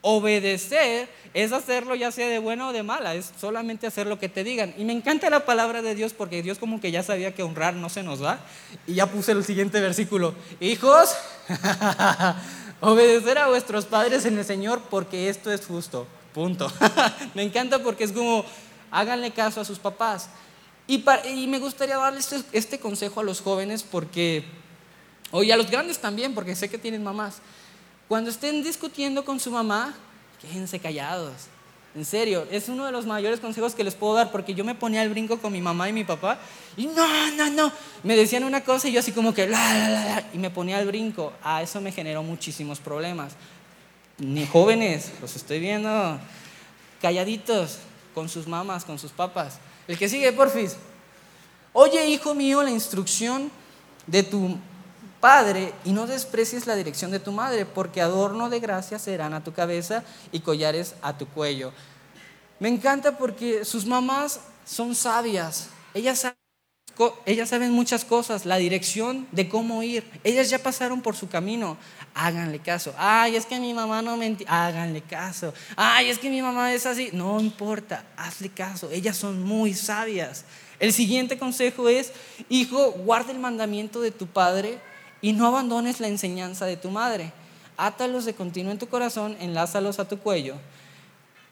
Obedecer 0.00 1.08
es 1.34 1.50
hacerlo 1.50 1.96
ya 1.96 2.12
sea 2.12 2.28
de 2.28 2.38
buena 2.38 2.68
o 2.68 2.72
de 2.72 2.84
mala, 2.84 3.16
es 3.16 3.32
solamente 3.40 3.88
hacer 3.88 4.06
lo 4.06 4.20
que 4.20 4.28
te 4.28 4.44
digan. 4.44 4.72
Y 4.78 4.84
me 4.84 4.92
encanta 4.92 5.28
la 5.28 5.44
palabra 5.44 5.82
de 5.82 5.96
Dios 5.96 6.12
porque 6.12 6.42
Dios 6.42 6.58
como 6.58 6.80
que 6.80 6.92
ya 6.92 7.02
sabía 7.02 7.34
que 7.34 7.42
honrar 7.42 7.74
no 7.74 7.88
se 7.88 8.04
nos 8.04 8.20
da. 8.20 8.38
Y 8.86 8.94
ya 8.94 9.06
puse 9.06 9.32
el 9.32 9.44
siguiente 9.44 9.80
versículo. 9.80 10.34
Hijos, 10.60 11.16
obedecer 12.80 13.38
a 13.38 13.48
vuestros 13.48 13.86
padres 13.86 14.24
en 14.24 14.38
el 14.38 14.44
Señor 14.44 14.82
porque 14.88 15.28
esto 15.28 15.50
es 15.50 15.66
justo. 15.66 16.06
Punto. 16.32 16.70
me 17.34 17.42
encanta 17.42 17.80
porque 17.80 18.04
es 18.04 18.12
como, 18.12 18.44
háganle 18.92 19.32
caso 19.32 19.60
a 19.60 19.64
sus 19.64 19.80
papás. 19.80 20.30
Y, 20.90 21.04
me 21.46 21.58
gustaría 21.58 21.98
darles 21.98 22.32
este, 22.32 22.58
este, 22.58 22.80
consejo 22.80 23.20
a 23.20 23.22
los 23.22 23.42
jóvenes 23.42 23.82
porque, 23.82 24.42
y 25.34 25.50
a 25.50 25.56
los 25.58 25.70
grandes 25.70 25.98
también, 25.98 26.34
porque 26.34 26.56
sé 26.56 26.70
que 26.70 26.78
tienen 26.78 27.04
mamás. 27.04 27.42
Cuando 28.08 28.30
estén 28.30 28.64
discutiendo 28.64 29.22
con 29.22 29.38
su 29.38 29.50
mamá, 29.50 29.94
quédense 30.40 30.80
callados. 30.80 31.34
En 31.94 32.06
serio, 32.06 32.46
es 32.50 32.70
uno 32.70 32.86
de 32.86 32.92
los 32.92 33.04
mayores 33.04 33.38
consejos 33.38 33.74
que 33.74 33.84
les 33.84 33.94
puedo 33.94 34.14
dar 34.14 34.32
porque 34.32 34.54
yo 34.54 34.64
me 34.64 34.74
ponía 34.74 35.02
el 35.02 35.10
brinco 35.10 35.38
con 35.38 35.52
mi 35.52 35.60
mamá 35.60 35.90
y 35.90 35.92
mi 35.92 36.04
papá 36.04 36.38
y 36.74 36.86
no, 36.86 37.30
no, 37.32 37.50
no. 37.50 37.72
Me 38.02 38.16
decían 38.16 38.44
una 38.44 38.62
cosa 38.64 38.88
y 38.88 38.92
yo 38.92 39.00
así 39.00 39.12
como 39.12 39.34
que 39.34 39.46
la, 39.46 39.74
la, 39.74 39.88
la, 39.90 40.28
y 40.32 40.38
me 40.38 40.48
ponía 40.48 40.80
el 40.80 40.86
brinco. 40.86 41.34
A 41.42 41.60
eso 41.60 41.82
me 41.82 41.92
generó 41.92 42.22
muchísimos 42.22 42.78
problemas. 42.78 43.34
Ni 44.16 44.46
jóvenes, 44.46 45.12
los 45.20 45.36
estoy 45.36 45.60
viendo 45.60 46.18
calladitos 47.02 47.78
con 48.14 48.30
sus 48.30 48.46
mamás, 48.46 48.86
con 48.86 48.98
sus 48.98 49.12
papás. 49.12 49.58
El 49.88 49.98
que 49.98 50.08
sigue, 50.08 50.32
porfis. 50.32 50.76
Oye, 51.72 52.06
hijo 52.06 52.34
mío, 52.34 52.62
la 52.62 52.70
instrucción 52.70 53.50
de 54.06 54.22
tu 54.22 54.58
padre 55.20 55.72
y 55.84 55.92
no 55.92 56.06
desprecies 56.06 56.66
la 56.66 56.76
dirección 56.76 57.10
de 57.10 57.18
tu 57.18 57.32
madre, 57.32 57.64
porque 57.66 58.00
adorno 58.00 58.50
de 58.50 58.60
gracia 58.60 58.98
serán 58.98 59.34
a 59.34 59.42
tu 59.42 59.52
cabeza 59.52 60.04
y 60.30 60.40
collares 60.40 60.94
a 61.02 61.16
tu 61.16 61.26
cuello. 61.26 61.72
Me 62.60 62.68
encanta 62.68 63.16
porque 63.16 63.64
sus 63.64 63.86
mamás 63.86 64.40
son 64.66 64.94
sabias. 64.94 65.68
Ellas 65.94 66.26
ellas 67.26 67.48
saben 67.48 67.72
muchas 67.72 68.04
cosas, 68.04 68.44
la 68.44 68.56
dirección 68.56 69.26
de 69.32 69.48
cómo 69.48 69.82
ir. 69.82 70.04
Ellas 70.24 70.50
ya 70.50 70.58
pasaron 70.58 71.00
por 71.00 71.16
su 71.16 71.28
camino 71.28 71.76
háganle 72.18 72.58
caso. 72.58 72.92
Ay, 72.98 73.36
es 73.36 73.46
que 73.46 73.60
mi 73.60 73.72
mamá 73.72 74.02
no 74.02 74.16
me 74.16 74.36
háganle 74.46 75.02
caso. 75.02 75.54
Ay, 75.76 76.10
es 76.10 76.18
que 76.18 76.30
mi 76.30 76.42
mamá 76.42 76.72
es 76.74 76.84
así. 76.86 77.10
No 77.12 77.40
importa, 77.40 78.04
hazle 78.16 78.48
caso. 78.48 78.90
Ellas 78.90 79.16
son 79.16 79.42
muy 79.44 79.72
sabias. 79.74 80.44
El 80.80 80.92
siguiente 80.92 81.38
consejo 81.38 81.88
es, 81.88 82.12
hijo, 82.48 82.92
guarda 82.92 83.32
el 83.32 83.38
mandamiento 83.38 84.00
de 84.00 84.10
tu 84.10 84.26
padre 84.26 84.78
y 85.20 85.32
no 85.32 85.46
abandones 85.46 86.00
la 86.00 86.08
enseñanza 86.08 86.66
de 86.66 86.76
tu 86.76 86.90
madre. 86.90 87.32
átalos 87.76 88.24
de 88.24 88.34
continuo 88.34 88.72
en 88.72 88.78
tu 88.78 88.88
corazón, 88.88 89.36
enlázalos 89.38 90.00
a 90.00 90.08
tu 90.08 90.18
cuello. 90.18 90.56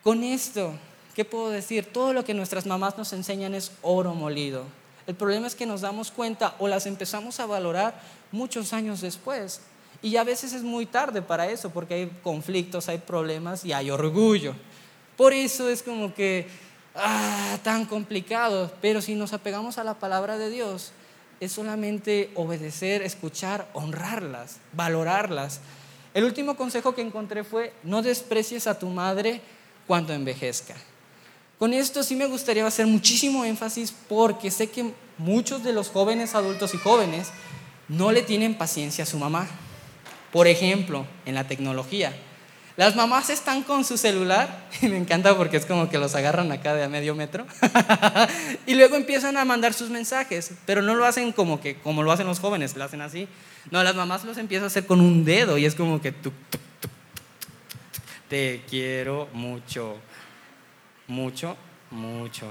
Con 0.02 0.24
esto, 0.24 0.72
¿qué 1.14 1.24
puedo 1.24 1.50
decir? 1.50 1.86
Todo 1.92 2.12
lo 2.12 2.24
que 2.24 2.34
nuestras 2.34 2.66
mamás 2.66 2.98
nos 2.98 3.12
enseñan 3.12 3.54
es 3.54 3.70
oro 3.82 4.12
molido. 4.14 4.64
El 5.06 5.14
problema 5.14 5.46
es 5.46 5.54
que 5.54 5.66
nos 5.66 5.82
damos 5.82 6.10
cuenta 6.10 6.54
o 6.58 6.66
las 6.66 6.86
empezamos 6.86 7.38
a 7.38 7.46
valorar 7.46 8.00
muchos 8.32 8.72
años 8.72 9.00
después. 9.00 9.60
Y 10.02 10.16
a 10.16 10.24
veces 10.24 10.52
es 10.52 10.62
muy 10.62 10.86
tarde 10.86 11.22
para 11.22 11.48
eso, 11.48 11.70
porque 11.70 11.94
hay 11.94 12.12
conflictos, 12.22 12.88
hay 12.88 12.98
problemas 12.98 13.64
y 13.64 13.72
hay 13.72 13.90
orgullo. 13.90 14.54
Por 15.16 15.32
eso 15.32 15.68
es 15.68 15.82
como 15.82 16.12
que, 16.12 16.48
ah, 16.94 17.58
tan 17.62 17.86
complicado. 17.86 18.70
Pero 18.80 19.00
si 19.00 19.14
nos 19.14 19.32
apegamos 19.32 19.78
a 19.78 19.84
la 19.84 19.94
palabra 19.94 20.38
de 20.38 20.50
Dios, 20.50 20.92
es 21.40 21.52
solamente 21.52 22.30
obedecer, 22.34 23.02
escuchar, 23.02 23.68
honrarlas, 23.72 24.58
valorarlas. 24.72 25.60
El 26.14 26.24
último 26.24 26.56
consejo 26.56 26.94
que 26.94 27.02
encontré 27.02 27.44
fue, 27.44 27.72
no 27.82 28.02
desprecies 28.02 28.66
a 28.66 28.78
tu 28.78 28.88
madre 28.88 29.40
cuando 29.86 30.12
envejezca. 30.12 30.74
Con 31.58 31.72
esto 31.72 32.02
sí 32.02 32.16
me 32.16 32.26
gustaría 32.26 32.66
hacer 32.66 32.86
muchísimo 32.86 33.44
énfasis 33.44 33.94
porque 34.08 34.50
sé 34.50 34.68
que 34.68 34.92
muchos 35.16 35.64
de 35.64 35.72
los 35.72 35.88
jóvenes 35.88 36.34
adultos 36.34 36.74
y 36.74 36.78
jóvenes 36.78 37.28
no 37.88 38.12
le 38.12 38.22
tienen 38.22 38.56
paciencia 38.56 39.04
a 39.04 39.06
su 39.06 39.18
mamá. 39.18 39.46
Por 40.32 40.48
ejemplo, 40.48 41.06
en 41.24 41.34
la 41.34 41.48
tecnología. 41.48 42.14
Las 42.76 42.94
mamás 42.94 43.30
están 43.30 43.62
con 43.62 43.84
su 43.86 43.96
celular, 43.96 44.68
y 44.82 44.88
me 44.88 44.98
encanta 44.98 45.34
porque 45.34 45.56
es 45.56 45.64
como 45.64 45.88
que 45.88 45.98
los 45.98 46.14
agarran 46.14 46.52
acá 46.52 46.74
de 46.74 46.84
a 46.84 46.88
medio 46.90 47.14
metro, 47.14 47.46
y 48.66 48.74
luego 48.74 48.96
empiezan 48.96 49.38
a 49.38 49.46
mandar 49.46 49.72
sus 49.72 49.88
mensajes, 49.88 50.52
pero 50.66 50.82
no 50.82 50.94
lo 50.94 51.06
hacen 51.06 51.32
como 51.32 51.58
que 51.60 51.76
como 51.76 52.02
lo 52.02 52.12
hacen 52.12 52.26
los 52.26 52.38
jóvenes, 52.38 52.76
lo 52.76 52.84
hacen 52.84 53.00
así. 53.00 53.28
No, 53.70 53.82
las 53.82 53.96
mamás 53.96 54.24
los 54.24 54.36
empiezan 54.36 54.64
a 54.64 54.66
hacer 54.66 54.84
con 54.84 55.00
un 55.00 55.24
dedo 55.24 55.56
y 55.56 55.64
es 55.64 55.74
como 55.74 56.02
que 56.02 56.12
te 58.28 58.62
quiero 58.68 59.28
mucho, 59.32 59.96
mucho, 61.08 61.56
mucho. 61.90 62.46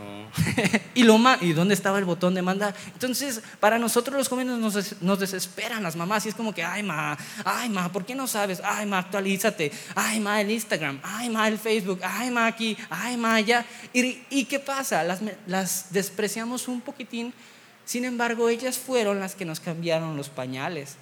y, 0.95 1.03
lo 1.03 1.19
¿Y 1.41 1.53
dónde 1.53 1.73
estaba 1.73 1.99
el 1.99 2.05
botón 2.05 2.33
de 2.33 2.41
mandar? 2.41 2.73
Entonces, 2.93 3.41
para 3.59 3.77
nosotros 3.77 4.17
los 4.17 4.27
jóvenes 4.27 4.57
nos, 4.57 5.01
nos, 5.01 5.19
desesperan 5.19 5.83
las 5.83 5.95
mamás 5.95 6.25
y 6.25 6.29
es 6.29 6.35
como 6.35 6.53
que, 6.53 6.63
ay, 6.63 6.83
ma, 6.83 7.17
ay, 7.43 7.69
ma, 7.69 7.91
¿por 7.91 8.05
qué 8.05 8.15
no 8.15 8.27
sabes? 8.27 8.61
Ay, 8.63 8.85
ma, 8.85 8.99
actualízate. 8.99 9.71
Ay, 9.95 10.19
ma, 10.19 10.39
el 10.41 10.51
Instagram. 10.51 10.99
Ay, 11.03 11.29
ma, 11.29 11.47
el 11.47 11.59
Facebook. 11.59 11.99
Ay, 12.03 12.31
ma, 12.31 12.47
aquí. 12.47 12.77
Ay, 12.89 13.17
ma, 13.17 13.35
allá. 13.35 13.65
¿Y, 13.93 14.23
y 14.29 14.45
qué 14.45 14.59
pasa? 14.59 15.03
Las, 15.03 15.19
las 15.47 15.91
despreciamos 15.91 16.67
un 16.67 16.81
poquitín. 16.81 17.33
Sin 17.83 18.05
embargo, 18.05 18.49
ellas 18.49 18.77
fueron 18.77 19.19
las 19.19 19.35
que 19.35 19.45
nos 19.45 19.59
cambiaron 19.59 20.17
los 20.17 20.29
pañales. 20.29 20.97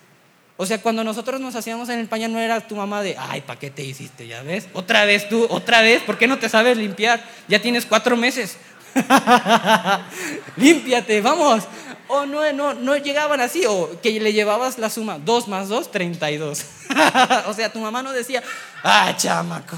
O 0.55 0.65
sea, 0.65 0.81
cuando 0.81 1.03
nosotros 1.03 1.41
nos 1.41 1.55
hacíamos 1.55 1.89
en 1.89 1.99
el 1.99 2.07
pañal 2.07 2.31
no 2.31 2.39
era 2.39 2.61
tu 2.61 2.75
mamá 2.75 3.01
de, 3.01 3.17
ay, 3.17 3.41
¿para 3.41 3.59
qué 3.59 3.71
te 3.71 3.83
hiciste? 3.83 4.27
¿Ya 4.27 4.43
ves? 4.43 4.67
Otra 4.73 5.03
vez 5.05 5.27
tú, 5.27 5.47
otra 5.49 5.81
vez, 5.81 6.03
¿por 6.03 6.17
qué 6.17 6.27
no 6.27 6.37
te 6.37 6.47
sabes 6.47 6.77
limpiar? 6.77 7.23
Ya 7.47 7.59
tienes 7.59 7.85
cuatro 7.85 8.15
meses. 8.15 8.57
Límpiate, 10.57 11.21
vamos. 11.21 11.63
O 12.07 12.25
no, 12.27 12.51
no, 12.53 12.75
no 12.75 12.95
llegaban 12.97 13.41
así, 13.41 13.65
o 13.65 13.99
que 14.01 14.19
le 14.19 14.33
llevabas 14.33 14.77
la 14.77 14.91
suma, 14.91 15.17
dos 15.17 15.47
más 15.47 15.69
dos, 15.69 15.89
treinta 15.91 16.29
y 16.29 16.37
dos. 16.37 16.65
o 17.47 17.53
sea, 17.53 17.71
tu 17.71 17.79
mamá 17.79 18.03
no 18.03 18.11
decía, 18.11 18.43
ah, 18.83 19.15
chamaco, 19.17 19.75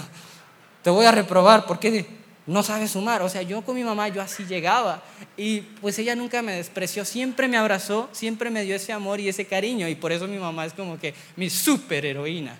te 0.83 0.89
voy 0.89 1.05
a 1.05 1.11
reprobar, 1.11 1.65
¿por 1.65 1.79
qué? 1.79 2.05
No 2.47 2.63
sabe 2.63 2.87
sumar. 2.87 3.21
O 3.21 3.29
sea, 3.29 3.41
yo 3.41 3.63
con 3.63 3.75
mi 3.75 3.83
mamá, 3.83 4.07
yo 4.09 4.21
así 4.21 4.45
llegaba. 4.45 5.01
Y 5.37 5.61
pues 5.61 5.97
ella 5.99 6.15
nunca 6.15 6.41
me 6.41 6.53
despreció, 6.53 7.05
siempre 7.05 7.47
me 7.47 7.57
abrazó, 7.57 8.09
siempre 8.11 8.49
me 8.49 8.63
dio 8.63 8.75
ese 8.75 8.93
amor 8.93 9.19
y 9.19 9.29
ese 9.29 9.45
cariño. 9.45 9.87
Y 9.87 9.95
por 9.95 10.11
eso 10.11 10.27
mi 10.27 10.37
mamá 10.37 10.65
es 10.65 10.73
como 10.73 10.99
que 10.99 11.13
mi 11.35 11.49
super 11.49 12.05
heroína. 12.05 12.57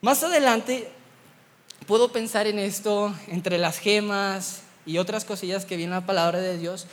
Más 0.00 0.22
adelante 0.22 0.88
puedo 1.86 2.10
pensar 2.12 2.46
en 2.46 2.58
esto 2.58 3.14
entre 3.28 3.58
las 3.58 3.78
gemas 3.78 4.62
y 4.86 4.98
otras 4.98 5.24
cosillas 5.24 5.64
que 5.64 5.76
viene 5.76 5.92
la 5.92 6.06
palabra 6.06 6.40
de 6.40 6.58
Dios. 6.58 6.86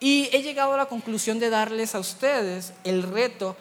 Y 0.00 0.28
he 0.32 0.42
llegado 0.42 0.74
a 0.74 0.76
la 0.76 0.86
conclusión 0.86 1.38
de 1.38 1.50
darles 1.50 1.94
a 1.94 1.98
ustedes 1.98 2.72
el 2.84 3.02
reto 3.02 3.56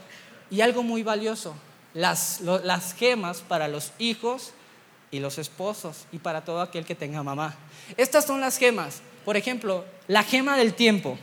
y 0.51 0.61
algo 0.61 0.83
muy 0.83 1.01
valioso. 1.01 1.55
Las, 1.93 2.41
las 2.41 2.93
gemas 2.93 3.41
para 3.41 3.67
los 3.67 3.93
hijos 3.99 4.51
y 5.13 5.19
los 5.19 5.37
esposos 5.37 6.07
y 6.11 6.17
para 6.17 6.43
todo 6.43 6.59
aquel 6.59 6.85
que 6.85 6.95
tenga 6.95 7.21
mamá. 7.21 7.55
Estas 7.97 8.25
son 8.25 8.41
las 8.41 8.57
gemas. 8.57 9.01
Por 9.23 9.37
ejemplo, 9.37 9.85
la 10.07 10.23
gema 10.23 10.57
del 10.57 10.73
tiempo. 10.73 11.19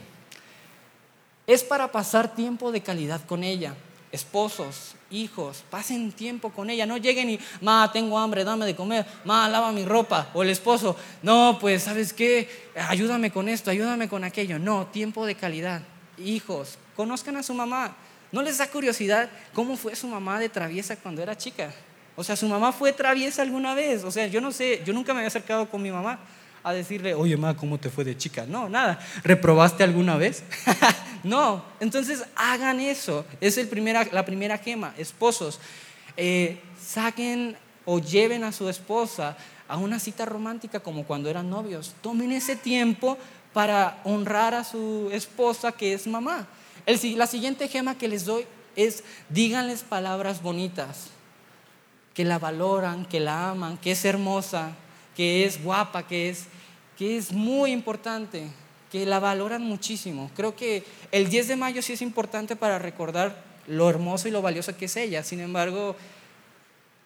Es 1.45 1.65
para 1.65 1.91
pasar 1.91 2.35
tiempo 2.37 2.71
de 2.71 2.83
calidad 2.83 3.21
con 3.27 3.43
ella. 3.43 3.75
Esposos, 4.13 4.95
hijos, 5.11 5.65
pasen 5.71 6.13
tiempo 6.13 6.51
con 6.51 6.71
ella. 6.71 6.87
No 6.87 6.99
lleguen 6.99 7.31
y, 7.31 7.41
ma, 7.61 7.91
tengo 7.93 8.17
hambre, 8.17 8.45
dame 8.45 8.65
de 8.65 8.77
comer. 8.77 9.05
Ma, 9.25 9.49
lava 9.49 9.73
mi 9.73 9.85
ropa. 9.85 10.31
O 10.35 10.45
el 10.45 10.51
esposo, 10.51 10.97
no, 11.23 11.59
pues, 11.61 11.83
¿sabes 11.83 12.13
qué? 12.13 12.49
Ayúdame 12.89 13.33
con 13.33 13.49
esto, 13.49 13.73
ayúdame 13.73 14.09
con 14.09 14.23
aquello. 14.23 14.61
No, 14.61 14.87
tiempo 14.87 15.27
de 15.27 15.35
calidad. 15.35 15.83
Hijos, 16.17 16.79
conozcan 16.95 17.37
a 17.37 17.43
su 17.43 17.55
mamá. 17.55 17.97
¿No 18.31 18.43
les 18.43 18.59
da 18.59 18.69
curiosidad 18.69 19.29
cómo 19.53 19.77
fue 19.77 19.97
su 19.97 20.07
mamá 20.07 20.39
de 20.39 20.49
traviesa 20.49 20.95
cuando 20.95 21.23
era 21.23 21.37
chica? 21.37 21.75
O 22.17 22.25
sea, 22.25 22.37
su 22.37 22.47
mamá 22.49 22.73
fue 22.73 22.93
traviesa 22.93 23.43
alguna 23.43 23.75
vez. 23.75 24.05
O 24.05 24.11
sea, 24.11 24.27
yo 24.27 24.41
no 24.41 24.53
sé, 24.53 24.83
yo 24.85 24.93
nunca 24.93 25.13
me 25.13 25.21
había 25.21 25.29
acercado 25.29 25.69
con 25.69 25.83
mi 25.83 25.91
mamá 25.91 26.19
a 26.63 26.73
decirle, 26.73 27.15
oye, 27.15 27.37
mamá, 27.37 27.57
¿cómo 27.57 27.79
te 27.79 27.91
fue 27.91 28.05
de 28.05 28.17
chica? 28.17 28.45
No, 28.47 28.69
nada. 28.69 28.99
¿Reprobaste 29.23 29.83
alguna 29.83 30.17
vez? 30.17 30.43
no. 31.25 31.65
Entonces, 31.81 32.25
hagan 32.37 32.81
eso. 32.81 33.25
Es 33.41 33.57
el 33.59 33.69
primera, 33.69 34.07
la 34.13 34.25
primera 34.25 34.59
gema. 34.59 34.95
Esposos, 34.99 35.61
eh, 36.17 36.61
saquen 36.81 37.57
o 37.85 37.99
lleven 37.99 38.45
a 38.45 38.53
su 38.53 38.69
esposa 38.69 39.37
a 39.69 39.77
una 39.79 39.99
cita 39.99 40.27
romántica 40.27 40.81
como 40.81 41.05
cuando 41.05 41.31
eran 41.31 41.49
novios. 41.49 41.95
Tomen 42.03 42.33
ese 42.33 42.57
tiempo 42.57 43.17
para 43.53 44.01
honrar 44.05 44.55
a 44.55 44.65
su 44.65 45.09
esposa 45.13 45.73
que 45.73 45.95
es 45.95 46.07
mamá. 46.07 46.47
la 46.87 47.27
siguiente 47.27 47.69
gema 47.69 47.97
que 47.97 48.09
les 48.09 48.25
doy 48.25 48.45
es 48.77 49.03
díganles 49.29 49.83
palabras 49.83 50.43
bonitas 50.43 51.11
que 52.21 52.25
la 52.27 52.39
valoran, 52.39 53.07
que 53.07 53.19
la 53.19 53.49
aman, 53.49 53.79
que 53.79 53.93
es 53.93 54.05
hermosa, 54.05 54.73
que 55.17 55.47
es 55.47 55.65
guapa, 55.65 56.07
que 56.07 56.29
es, 56.29 56.49
que 56.99 57.17
es 57.17 57.33
muy 57.33 57.73
importante, 57.73 58.47
que 58.93 59.07
la 59.07 59.19
valoran 59.19 59.63
muchísimo. 59.63 60.31
Creo 60.37 60.55
que 60.55 60.85
el 61.13 61.31
10 61.31 61.49
de 61.49 61.57
mayo 61.57 61.81
sí 61.81 61.95
es 61.95 62.03
importante 62.03 62.57
para 62.57 62.79
recordar 62.79 63.43
lo 63.67 63.89
hermoso 63.89 64.29
y 64.29 64.33
lo 64.33 64.43
valioso 64.43 64.77
que 64.77 64.85
es 64.85 64.97
ella. 64.97 65.23
Sin 65.23 65.41
embargo, 65.41 65.97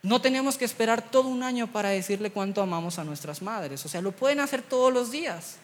no 0.03 0.21
tenemos 0.21 0.59
que 0.59 0.65
esperar 0.65 1.01
todo 1.01 1.29
un 1.29 1.45
año 1.45 1.69
para 1.69 1.91
decirle 1.91 2.33
cuánto 2.33 2.61
amamos 2.61 2.99
a 2.99 3.05
nuestras 3.05 3.41
madres. 3.41 3.87
O 3.87 3.89
sea, 3.89 4.01
lo 4.01 4.11
pueden 4.11 4.41
hacer 4.41 4.63
todos 4.63 4.93
los 4.93 5.13
días. 5.13 5.59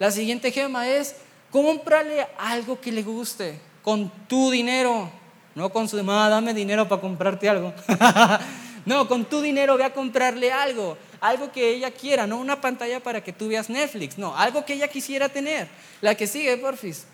La 0.00 0.10
siguiente 0.10 0.50
gema 0.50 0.88
es 0.88 1.14
cómprale 1.52 2.26
algo 2.38 2.80
que 2.80 2.90
le 2.90 3.04
guste 3.04 3.60
con 3.84 4.10
tu 4.26 4.50
dinero, 4.50 5.08
no 5.54 5.70
con 5.70 5.88
su 5.88 5.96
mamá, 5.98 6.28
dame 6.28 6.52
dinero 6.52 6.88
para 6.88 7.00
comprarte 7.00 7.48
algo. 7.48 7.72
No, 8.86 9.08
con 9.08 9.24
tu 9.24 9.40
dinero 9.42 9.76
ve 9.76 9.84
a 9.84 9.92
comprarle 9.92 10.52
algo, 10.52 10.96
algo 11.20 11.50
que 11.50 11.70
ella 11.70 11.90
quiera, 11.90 12.26
no 12.28 12.38
una 12.38 12.60
pantalla 12.60 13.00
para 13.00 13.22
que 13.22 13.32
tú 13.32 13.48
veas 13.48 13.68
Netflix, 13.68 14.16
no, 14.16 14.36
algo 14.36 14.64
que 14.64 14.74
ella 14.74 14.86
quisiera 14.86 15.28
tener. 15.28 15.68
La 16.00 16.14
que 16.14 16.28
sigue, 16.28 16.56
porfis. 16.56 17.04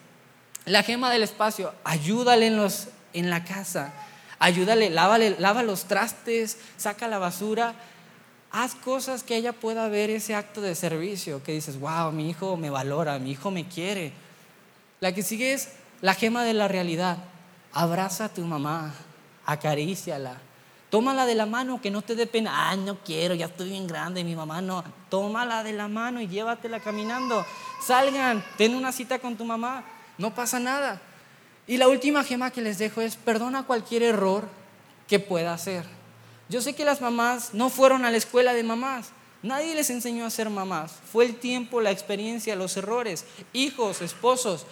La 0.66 0.82
gema 0.82 1.10
del 1.10 1.22
espacio, 1.22 1.72
ayúdale 1.82 2.46
en, 2.46 2.58
los, 2.58 2.88
en 3.14 3.30
la 3.30 3.42
casa, 3.42 3.94
ayúdale, 4.38 4.90
lávale, 4.90 5.34
lava 5.38 5.62
los 5.62 5.86
trastes, 5.86 6.58
saca 6.76 7.08
la 7.08 7.18
basura, 7.18 7.74
haz 8.52 8.74
cosas 8.74 9.22
que 9.22 9.34
ella 9.34 9.54
pueda 9.54 9.88
ver 9.88 10.10
ese 10.10 10.34
acto 10.34 10.60
de 10.60 10.74
servicio, 10.74 11.42
que 11.42 11.52
dices, 11.52 11.80
wow, 11.80 12.12
mi 12.12 12.28
hijo 12.28 12.58
me 12.58 12.68
valora, 12.68 13.18
mi 13.18 13.32
hijo 13.32 13.50
me 13.50 13.66
quiere. 13.66 14.12
La 15.00 15.12
que 15.12 15.22
sigue 15.22 15.54
es 15.54 15.70
la 16.02 16.14
gema 16.14 16.44
de 16.44 16.52
la 16.52 16.68
realidad, 16.68 17.16
abraza 17.72 18.26
a 18.26 18.28
tu 18.28 18.42
mamá, 18.42 18.94
acaríciala, 19.46 20.36
Tómala 20.92 21.24
de 21.24 21.34
la 21.34 21.46
mano, 21.46 21.80
que 21.80 21.90
no 21.90 22.02
te 22.02 22.14
dé 22.14 22.26
pena. 22.26 22.68
Ay, 22.68 22.76
no 22.76 22.98
quiero, 23.02 23.34
ya 23.34 23.46
estoy 23.46 23.70
bien 23.70 23.86
grande, 23.86 24.24
mi 24.24 24.36
mamá 24.36 24.60
no. 24.60 24.84
Tómala 25.08 25.64
de 25.64 25.72
la 25.72 25.88
mano 25.88 26.20
y 26.20 26.28
llévatela 26.28 26.80
caminando. 26.80 27.46
Salgan, 27.82 28.44
ten 28.58 28.74
una 28.74 28.92
cita 28.92 29.18
con 29.18 29.34
tu 29.34 29.46
mamá, 29.46 29.84
no 30.18 30.34
pasa 30.34 30.60
nada. 30.60 31.00
Y 31.66 31.78
la 31.78 31.88
última 31.88 32.22
gema 32.24 32.50
que 32.50 32.60
les 32.60 32.76
dejo 32.76 33.00
es, 33.00 33.16
perdona 33.16 33.62
cualquier 33.62 34.02
error 34.02 34.46
que 35.08 35.18
pueda 35.18 35.54
hacer. 35.54 35.86
Yo 36.50 36.60
sé 36.60 36.74
que 36.74 36.84
las 36.84 37.00
mamás 37.00 37.54
no 37.54 37.70
fueron 37.70 38.04
a 38.04 38.10
la 38.10 38.18
escuela 38.18 38.52
de 38.52 38.62
mamás. 38.62 39.12
Nadie 39.42 39.74
les 39.74 39.88
enseñó 39.88 40.26
a 40.26 40.30
ser 40.30 40.50
mamás. 40.50 40.92
Fue 41.10 41.24
el 41.24 41.36
tiempo, 41.36 41.80
la 41.80 41.90
experiencia, 41.90 42.54
los 42.54 42.76
errores. 42.76 43.24
Hijos, 43.54 44.02
esposos, 44.02 44.66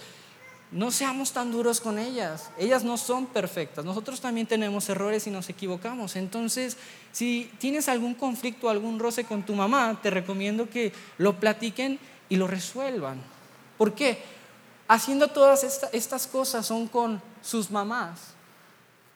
no 0.73 0.93
seamos 0.93 1.33
tan 1.33 1.51
duros 1.51 1.81
con 1.81 1.99
ellas. 1.99 2.51
Ellas 2.57 2.85
no 2.85 2.97
son 2.97 3.27
perfectas. 3.27 3.85
Nosotros 3.85 4.21
también 4.21 4.47
tenemos 4.47 4.89
errores 4.89 5.27
y 5.27 5.31
nos 5.31 5.49
equivocamos. 5.49 6.15
Entonces, 6.15 6.77
si 7.11 7.51
tienes 7.59 7.89
algún 7.89 8.15
conflicto, 8.15 8.69
algún 8.69 8.99
roce 8.99 9.25
con 9.25 9.43
tu 9.43 9.55
mamá, 9.55 9.99
te 10.01 10.11
recomiendo 10.11 10.71
que 10.71 10.93
lo 11.19 11.41
platiquen 11.41 11.99
y 12.29 12.37
lo 12.37 12.47
resuelvan. 12.47 13.21
¿Por 13.77 13.95
qué? 13.95 14.23
Haciendo 14.87 15.29
todas 15.29 15.65
estas 15.93 16.27
cosas 16.29 16.67
son 16.67 16.87
con 16.87 17.21
sus 17.43 17.71
mamás. 17.71 18.35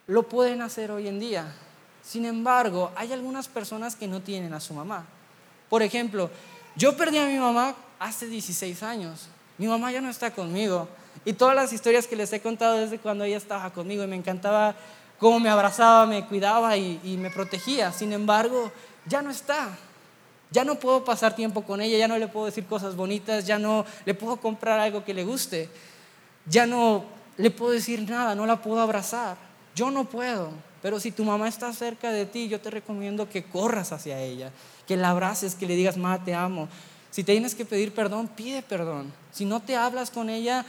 Lo 0.06 0.24
pueden 0.28 0.60
hacer 0.60 0.90
hoy 0.90 1.06
en 1.06 1.20
día. 1.20 1.54
Sin 2.02 2.24
embargo, 2.24 2.90
hay 2.96 3.12
algunas 3.12 3.46
personas 3.46 3.94
que 3.94 4.08
no 4.08 4.20
tienen 4.20 4.52
a 4.54 4.60
su 4.60 4.74
mamá. 4.74 5.06
Por 5.70 5.82
ejemplo, 5.82 6.30
yo 6.76 6.96
perdí 6.96 7.18
a 7.18 7.26
mi 7.26 7.38
mamá 7.38 7.76
hace 7.98 8.26
16 8.26 8.82
años. 8.82 9.28
Mi 9.56 9.68
mamá 9.68 9.92
ya 9.92 10.00
no 10.00 10.10
está 10.10 10.32
conmigo. 10.32 10.88
Y 11.24 11.32
todas 11.32 11.54
las 11.54 11.72
historias 11.72 12.06
que 12.06 12.16
les 12.16 12.32
he 12.32 12.40
contado 12.40 12.76
desde 12.76 12.98
cuando 12.98 13.24
ella 13.24 13.37
estaba 13.37 13.70
conmigo 13.70 14.04
y 14.04 14.06
me 14.06 14.16
encantaba 14.16 14.74
cómo 15.18 15.40
me 15.40 15.48
abrazaba, 15.48 16.06
me 16.06 16.26
cuidaba 16.26 16.76
y, 16.76 17.00
y 17.02 17.16
me 17.16 17.30
protegía. 17.30 17.92
Sin 17.92 18.12
embargo, 18.12 18.70
ya 19.06 19.22
no 19.22 19.30
está. 19.30 19.70
Ya 20.50 20.64
no 20.64 20.76
puedo 20.76 21.04
pasar 21.04 21.34
tiempo 21.34 21.62
con 21.62 21.80
ella, 21.80 21.98
ya 21.98 22.06
no 22.06 22.18
le 22.18 22.28
puedo 22.28 22.46
decir 22.46 22.66
cosas 22.66 22.94
bonitas, 22.94 23.46
ya 23.46 23.58
no 23.58 23.84
le 24.04 24.14
puedo 24.14 24.37
comprar 24.37 24.78
algo 24.78 25.04
que 25.04 25.14
le 25.14 25.24
guste. 25.24 25.68
Ya 26.46 26.66
no 26.66 27.04
le 27.37 27.50
puedo 27.50 27.72
decir 27.72 28.08
nada, 28.08 28.34
no 28.34 28.46
la 28.46 28.62
puedo 28.62 28.80
abrazar. 28.80 29.37
Yo 29.74 29.90
no 29.90 30.04
puedo. 30.04 30.50
Pero 30.82 31.00
si 31.00 31.10
tu 31.10 31.24
mamá 31.24 31.48
está 31.48 31.72
cerca 31.72 32.12
de 32.12 32.26
ti, 32.26 32.48
yo 32.48 32.60
te 32.60 32.70
recomiendo 32.70 33.28
que 33.28 33.42
corras 33.44 33.92
hacia 33.92 34.20
ella, 34.20 34.52
que 34.87 34.96
la 34.96 35.10
abraces, 35.10 35.54
que 35.54 35.66
le 35.66 35.76
digas, 35.76 35.96
mamá, 35.96 36.22
te 36.22 36.34
amo. 36.34 36.68
Si 37.10 37.24
tienes 37.24 37.54
que 37.54 37.64
pedir 37.64 37.94
perdón, 37.94 38.28
pide 38.28 38.60
perdón. 38.60 39.12
Si 39.32 39.44
no 39.44 39.60
te 39.60 39.76
hablas 39.76 40.10
con 40.10 40.28
ella, 40.28 40.66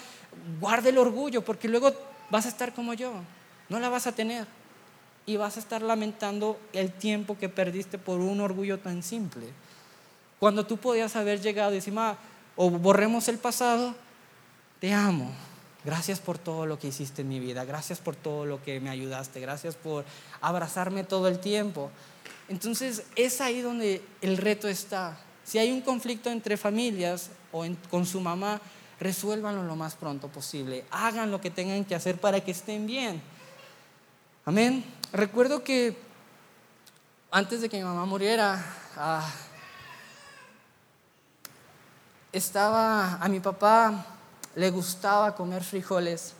guarda 0.59 0.89
el 0.89 0.97
orgullo, 0.97 1.43
porque 1.43 1.67
luego 1.67 1.93
vas 2.29 2.45
a 2.45 2.49
estar 2.49 2.73
como 2.73 2.93
yo, 2.93 3.11
no 3.69 3.79
la 3.79 3.89
vas 3.89 4.07
a 4.07 4.11
tener. 4.11 4.47
Y 5.27 5.37
vas 5.37 5.57
a 5.57 5.59
estar 5.59 5.81
lamentando 5.81 6.59
el 6.71 6.91
tiempo 6.91 7.35
que 7.37 7.49
perdiste 7.49 7.97
por 7.97 8.19
un 8.19 8.41
orgullo 8.41 8.79
tan 8.79 9.01
simple. 9.01 9.47
Cuando 10.39 10.67
tú 10.67 10.77
podías 10.77 11.15
haber 11.15 11.41
llegado 11.41 11.71
y 11.71 11.75
decir, 11.75 11.93
o 12.55 12.69
borremos 12.69 13.27
el 13.27 13.39
pasado, 13.39 13.95
te 14.79 14.93
amo. 14.93 15.31
Gracias 15.83 16.19
por 16.19 16.37
todo 16.37 16.65
lo 16.65 16.79
que 16.79 16.87
hiciste 16.87 17.21
en 17.21 17.29
mi 17.29 17.39
vida. 17.39 17.63
Gracias 17.63 17.99
por 17.99 18.15
todo 18.15 18.45
lo 18.45 18.61
que 18.63 18.79
me 18.79 18.89
ayudaste. 18.89 19.39
Gracias 19.39 19.75
por 19.75 20.05
abrazarme 20.41 21.03
todo 21.03 21.27
el 21.27 21.39
tiempo. 21.39 21.89
Entonces 22.47 23.03
es 23.15 23.41
ahí 23.41 23.61
donde 23.61 24.03
el 24.21 24.37
reto 24.37 24.67
está. 24.67 25.17
Si 25.43 25.59
hay 25.59 25.71
un 25.71 25.81
conflicto 25.81 26.29
entre 26.29 26.57
familias 26.57 27.29
o 27.51 27.65
con 27.89 28.05
su 28.05 28.19
mamá, 28.19 28.59
resuélvanlo 28.99 29.63
lo 29.63 29.75
más 29.75 29.95
pronto 29.95 30.27
posible. 30.27 30.85
Hagan 30.91 31.31
lo 31.31 31.41
que 31.41 31.51
tengan 31.51 31.85
que 31.85 31.95
hacer 31.95 32.19
para 32.19 32.41
que 32.41 32.51
estén 32.51 32.87
bien. 32.87 33.21
Amén. 34.45 34.85
Recuerdo 35.11 35.63
que 35.63 35.97
antes 37.31 37.61
de 37.61 37.69
que 37.69 37.77
mi 37.77 37.83
mamá 37.83 38.05
muriera, 38.05 38.63
ah, 38.95 39.27
estaba 42.31 43.15
a 43.15 43.27
mi 43.27 43.39
papá 43.39 44.05
le 44.55 44.69
gustaba 44.69 45.35
comer 45.35 45.63
frijoles 45.63 46.33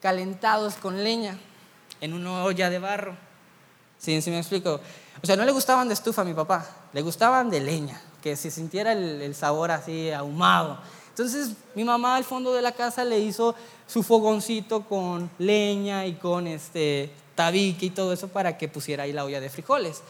calentados 0.00 0.74
con 0.74 1.02
leña 1.02 1.38
en 2.00 2.12
una 2.12 2.44
olla 2.44 2.70
de 2.70 2.78
barro. 2.78 3.16
¿Sí, 3.98 4.20
sí 4.22 4.30
me 4.30 4.38
explico? 4.38 4.80
O 5.22 5.26
sea, 5.26 5.36
no 5.36 5.44
le 5.44 5.52
gustaban 5.52 5.88
de 5.88 5.94
estufa 5.94 6.22
a 6.22 6.24
mi 6.24 6.34
papá, 6.34 6.64
le 6.92 7.02
gustaban 7.02 7.50
de 7.50 7.60
leña, 7.60 8.00
que 8.22 8.36
se 8.36 8.50
sintiera 8.50 8.92
el, 8.92 9.20
el 9.20 9.34
sabor 9.34 9.70
así 9.70 10.10
ahumado. 10.10 10.78
Entonces 11.18 11.50
mi 11.74 11.82
mamá 11.82 12.14
al 12.14 12.22
fondo 12.22 12.54
de 12.54 12.62
la 12.62 12.70
casa 12.70 13.04
le 13.04 13.18
hizo 13.18 13.56
su 13.88 14.04
fogoncito 14.04 14.84
con 14.84 15.28
leña 15.40 16.06
y 16.06 16.14
con 16.14 16.46
este 16.46 17.10
tabique 17.34 17.86
y 17.86 17.90
todo 17.90 18.12
eso 18.12 18.28
para 18.28 18.56
que 18.56 18.68
pusiera 18.68 19.02
ahí 19.02 19.12
la 19.12 19.24
olla 19.24 19.40
de 19.40 19.50
frijoles. 19.50 20.00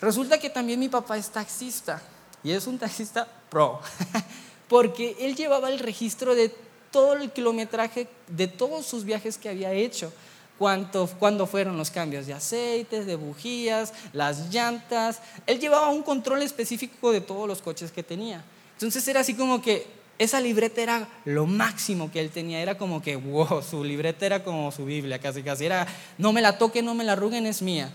Resulta 0.00 0.38
que 0.38 0.48
también 0.48 0.80
mi 0.80 0.88
papá 0.88 1.18
es 1.18 1.28
taxista 1.28 2.00
y 2.42 2.52
es 2.52 2.66
un 2.66 2.78
taxista 2.78 3.28
pro, 3.50 3.80
porque 4.68 5.14
él 5.20 5.36
llevaba 5.36 5.68
el 5.68 5.78
registro 5.78 6.34
de 6.34 6.50
todo 6.90 7.12
el 7.12 7.30
kilometraje 7.30 8.08
de 8.26 8.46
todos 8.48 8.86
sus 8.86 9.04
viajes 9.04 9.36
que 9.36 9.50
había 9.50 9.72
hecho. 9.72 10.10
Cuánto, 10.58 11.06
cuándo 11.18 11.46
fueron 11.46 11.76
los 11.76 11.90
cambios 11.90 12.26
de 12.26 12.32
aceites, 12.32 13.04
de 13.04 13.16
bujías, 13.16 13.92
las 14.14 14.48
llantas. 14.48 15.20
Él 15.46 15.60
llevaba 15.60 15.90
un 15.90 16.02
control 16.02 16.40
específico 16.40 17.12
de 17.12 17.20
todos 17.20 17.46
los 17.46 17.60
coches 17.60 17.92
que 17.92 18.02
tenía. 18.02 18.42
Entonces 18.72 19.06
era 19.06 19.20
así 19.20 19.34
como 19.34 19.60
que 19.60 20.05
esa 20.18 20.40
libreta 20.40 20.80
era 20.80 21.08
lo 21.24 21.46
máximo 21.46 22.10
que 22.10 22.20
él 22.20 22.30
tenía. 22.30 22.60
Era 22.60 22.78
como 22.78 23.02
que, 23.02 23.16
wow, 23.16 23.62
su 23.62 23.84
libreta 23.84 24.24
era 24.26 24.42
como 24.42 24.72
su 24.72 24.84
Biblia, 24.84 25.18
casi 25.18 25.42
casi. 25.42 25.66
Era, 25.66 25.86
no 26.18 26.32
me 26.32 26.40
la 26.40 26.58
toquen, 26.58 26.84
no 26.84 26.94
me 26.94 27.04
la 27.04 27.12
arruguen, 27.12 27.46
es 27.46 27.62
mía. 27.62 27.92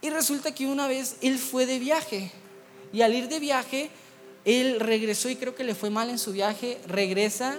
Y 0.00 0.10
resulta 0.10 0.54
que 0.54 0.66
una 0.66 0.86
vez 0.86 1.16
él 1.22 1.38
fue 1.38 1.66
de 1.66 1.78
viaje. 1.78 2.30
Y 2.92 3.02
al 3.02 3.14
ir 3.14 3.28
de 3.28 3.40
viaje, 3.40 3.90
él 4.44 4.80
regresó 4.80 5.28
y 5.28 5.36
creo 5.36 5.54
que 5.54 5.64
le 5.64 5.74
fue 5.74 5.90
mal 5.90 6.08
en 6.08 6.18
su 6.18 6.32
viaje. 6.32 6.78
Regresa 6.86 7.58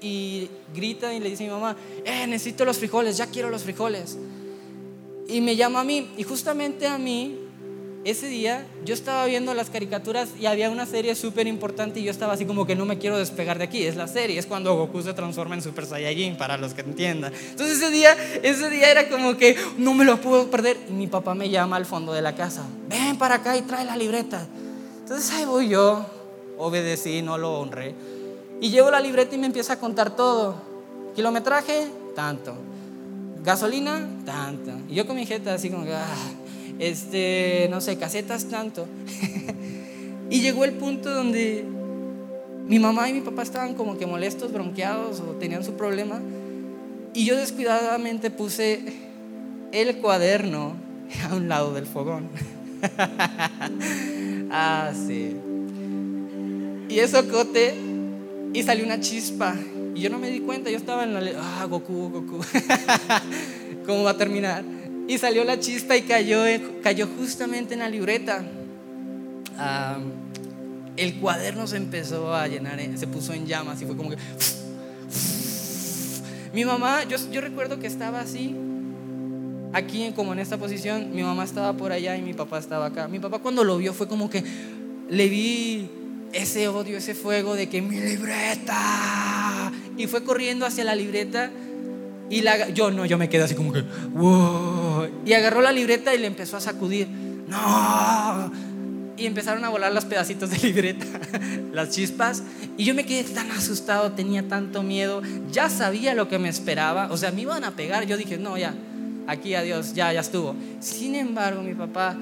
y 0.00 0.48
grita 0.74 1.12
y 1.12 1.20
le 1.20 1.30
dice 1.30 1.44
a 1.44 1.46
mi 1.46 1.52
mamá, 1.52 1.76
eh, 2.04 2.26
necesito 2.26 2.64
los 2.64 2.78
frijoles, 2.78 3.16
ya 3.16 3.26
quiero 3.26 3.50
los 3.50 3.62
frijoles. 3.62 4.16
Y 5.28 5.40
me 5.40 5.56
llama 5.56 5.80
a 5.80 5.84
mí, 5.84 6.10
y 6.16 6.22
justamente 6.22 6.86
a 6.86 6.96
mí, 6.96 7.47
ese 8.10 8.28
día, 8.28 8.66
yo 8.84 8.94
estaba 8.94 9.26
viendo 9.26 9.54
las 9.54 9.70
caricaturas 9.70 10.28
y 10.40 10.46
había 10.46 10.70
una 10.70 10.86
serie 10.86 11.14
súper 11.14 11.46
importante 11.46 12.00
y 12.00 12.04
yo 12.04 12.10
estaba 12.10 12.32
así 12.32 12.44
como 12.44 12.66
que 12.66 12.76
no 12.76 12.84
me 12.84 12.98
quiero 12.98 13.18
despegar 13.18 13.58
de 13.58 13.64
aquí, 13.64 13.84
es 13.84 13.96
la 13.96 14.08
serie, 14.08 14.38
es 14.38 14.46
cuando 14.46 14.74
Goku 14.76 15.02
se 15.02 15.14
transforma 15.14 15.54
en 15.54 15.62
Super 15.62 15.86
Saiyajin, 15.86 16.36
para 16.36 16.56
los 16.56 16.74
que 16.74 16.82
entiendan. 16.82 17.32
Entonces 17.50 17.78
ese 17.78 17.90
día, 17.90 18.16
ese 18.42 18.70
día 18.70 18.90
era 18.90 19.08
como 19.08 19.36
que 19.36 19.56
no 19.76 19.94
me 19.94 20.04
lo 20.04 20.20
puedo 20.20 20.50
perder 20.50 20.76
y 20.88 20.92
mi 20.92 21.06
papá 21.06 21.34
me 21.34 21.50
llama 21.50 21.76
al 21.76 21.86
fondo 21.86 22.12
de 22.12 22.22
la 22.22 22.34
casa, 22.34 22.64
ven 22.88 23.18
para 23.18 23.36
acá 23.36 23.56
y 23.56 23.62
trae 23.62 23.84
la 23.84 23.96
libreta. 23.96 24.46
Entonces 25.00 25.30
ahí 25.32 25.44
voy 25.44 25.68
yo, 25.68 26.04
obedecí, 26.58 27.22
no 27.22 27.38
lo 27.38 27.60
honré. 27.60 27.94
Y 28.60 28.70
llevo 28.70 28.90
la 28.90 29.00
libreta 29.00 29.34
y 29.34 29.38
me 29.38 29.46
empieza 29.46 29.74
a 29.74 29.78
contar 29.78 30.16
todo. 30.16 30.56
Kilometraje, 31.14 31.88
tanto. 32.14 32.54
Gasolina, 33.44 34.06
tanto. 34.24 34.72
Y 34.88 34.94
yo 34.94 35.06
con 35.06 35.16
mi 35.16 35.24
jeta 35.24 35.54
así 35.54 35.70
como 35.70 35.84
que, 35.84 35.94
ah, 35.94 36.04
este, 36.78 37.68
no 37.70 37.80
sé, 37.80 37.98
casetas, 37.98 38.46
tanto. 38.46 38.86
y 40.30 40.40
llegó 40.40 40.64
el 40.64 40.72
punto 40.72 41.12
donde 41.12 41.64
mi 42.66 42.78
mamá 42.78 43.08
y 43.08 43.14
mi 43.14 43.20
papá 43.20 43.42
estaban 43.42 43.74
como 43.74 43.96
que 43.96 44.06
molestos, 44.06 44.52
bronqueados 44.52 45.20
o 45.20 45.32
tenían 45.32 45.64
su 45.64 45.72
problema. 45.74 46.20
Y 47.14 47.24
yo 47.24 47.36
descuidadamente 47.36 48.30
puse 48.30 48.80
el 49.72 49.96
cuaderno 49.96 50.74
a 51.30 51.34
un 51.34 51.48
lado 51.48 51.72
del 51.74 51.86
fogón. 51.86 52.28
ah, 54.50 54.92
sí. 54.94 55.34
Y 56.88 56.98
eso 57.00 57.28
cote 57.28 57.74
y 58.52 58.62
salió 58.62 58.84
una 58.84 59.00
chispa. 59.00 59.56
Y 59.94 60.00
yo 60.02 60.10
no 60.10 60.18
me 60.18 60.30
di 60.30 60.40
cuenta, 60.40 60.70
yo 60.70 60.76
estaba 60.76 61.04
en 61.04 61.14
la... 61.14 61.20
Ah, 61.38 61.64
Goku, 61.64 62.10
Goku. 62.10 62.40
¿Cómo 63.86 64.04
va 64.04 64.10
a 64.10 64.16
terminar? 64.16 64.62
Y 65.08 65.16
salió 65.16 65.42
la 65.42 65.58
chispa 65.58 65.96
y 65.96 66.02
cayó, 66.02 66.44
cayó 66.82 67.08
justamente 67.18 67.72
en 67.72 67.80
la 67.80 67.88
libreta. 67.88 68.44
el 70.96 71.14
cuaderno 71.14 71.66
se 71.66 71.78
empezó 71.78 72.34
a 72.34 72.46
llenar, 72.46 72.78
se 72.96 73.06
puso 73.06 73.32
en 73.32 73.46
llamas 73.46 73.80
y 73.80 73.86
fue 73.86 73.96
como 73.96 74.10
que... 74.10 74.18
Mi 76.52 76.66
mamá, 76.66 77.04
yo, 77.04 77.16
yo 77.32 77.40
recuerdo 77.40 77.78
que 77.78 77.86
estaba 77.86 78.20
así, 78.20 78.54
aquí 79.72 80.12
como 80.14 80.34
en 80.34 80.40
esta 80.40 80.58
posición, 80.58 81.14
mi 81.14 81.22
mamá 81.22 81.44
estaba 81.44 81.72
por 81.72 81.92
allá 81.92 82.14
y 82.16 82.22
mi 82.22 82.34
papá 82.34 82.58
estaba 82.58 82.86
acá. 82.86 83.08
Mi 83.08 83.18
papá 83.18 83.38
cuando 83.38 83.64
lo 83.64 83.78
vio 83.78 83.94
fue 83.94 84.08
como 84.08 84.28
que 84.28 84.44
le 85.08 85.28
vi 85.28 85.88
ese 86.34 86.68
odio, 86.68 86.98
ese 86.98 87.14
fuego 87.14 87.54
de 87.54 87.70
que 87.70 87.80
mi 87.80 87.98
libreta. 87.98 89.72
Y 89.96 90.06
fue 90.06 90.22
corriendo 90.22 90.66
hacia 90.66 90.84
la 90.84 90.94
libreta 90.94 91.50
y 92.30 92.42
la, 92.42 92.68
yo 92.70 92.90
no, 92.90 93.06
yo 93.06 93.16
me 93.16 93.28
quedé 93.28 93.42
así 93.42 93.54
como 93.54 93.72
que, 93.72 93.82
wow. 94.12 95.08
Y 95.24 95.32
agarró 95.32 95.62
la 95.62 95.72
libreta 95.72 96.14
y 96.14 96.18
le 96.18 96.26
empezó 96.26 96.56
a 96.56 96.60
sacudir. 96.60 97.08
No. 97.08 98.52
Y 99.16 99.26
empezaron 99.26 99.64
a 99.64 99.70
volar 99.70 99.92
los 99.92 100.04
pedacitos 100.04 100.50
de 100.50 100.58
libreta, 100.68 101.06
las 101.72 101.90
chispas. 101.90 102.42
Y 102.76 102.84
yo 102.84 102.94
me 102.94 103.04
quedé 103.04 103.24
tan 103.24 103.50
asustado, 103.50 104.12
tenía 104.12 104.46
tanto 104.46 104.82
miedo. 104.82 105.22
Ya 105.50 105.70
sabía 105.70 106.14
lo 106.14 106.28
que 106.28 106.38
me 106.38 106.48
esperaba. 106.48 107.08
O 107.10 107.16
sea, 107.16 107.32
me 107.32 107.42
iban 107.42 107.64
a 107.64 107.72
pegar. 107.72 108.06
Yo 108.06 108.16
dije, 108.16 108.36
no, 108.36 108.58
ya, 108.58 108.74
aquí 109.26 109.54
adiós, 109.54 109.94
ya, 109.94 110.12
ya 110.12 110.20
estuvo. 110.20 110.54
Sin 110.80 111.14
embargo, 111.14 111.62
mi 111.62 111.74
papá 111.74 112.16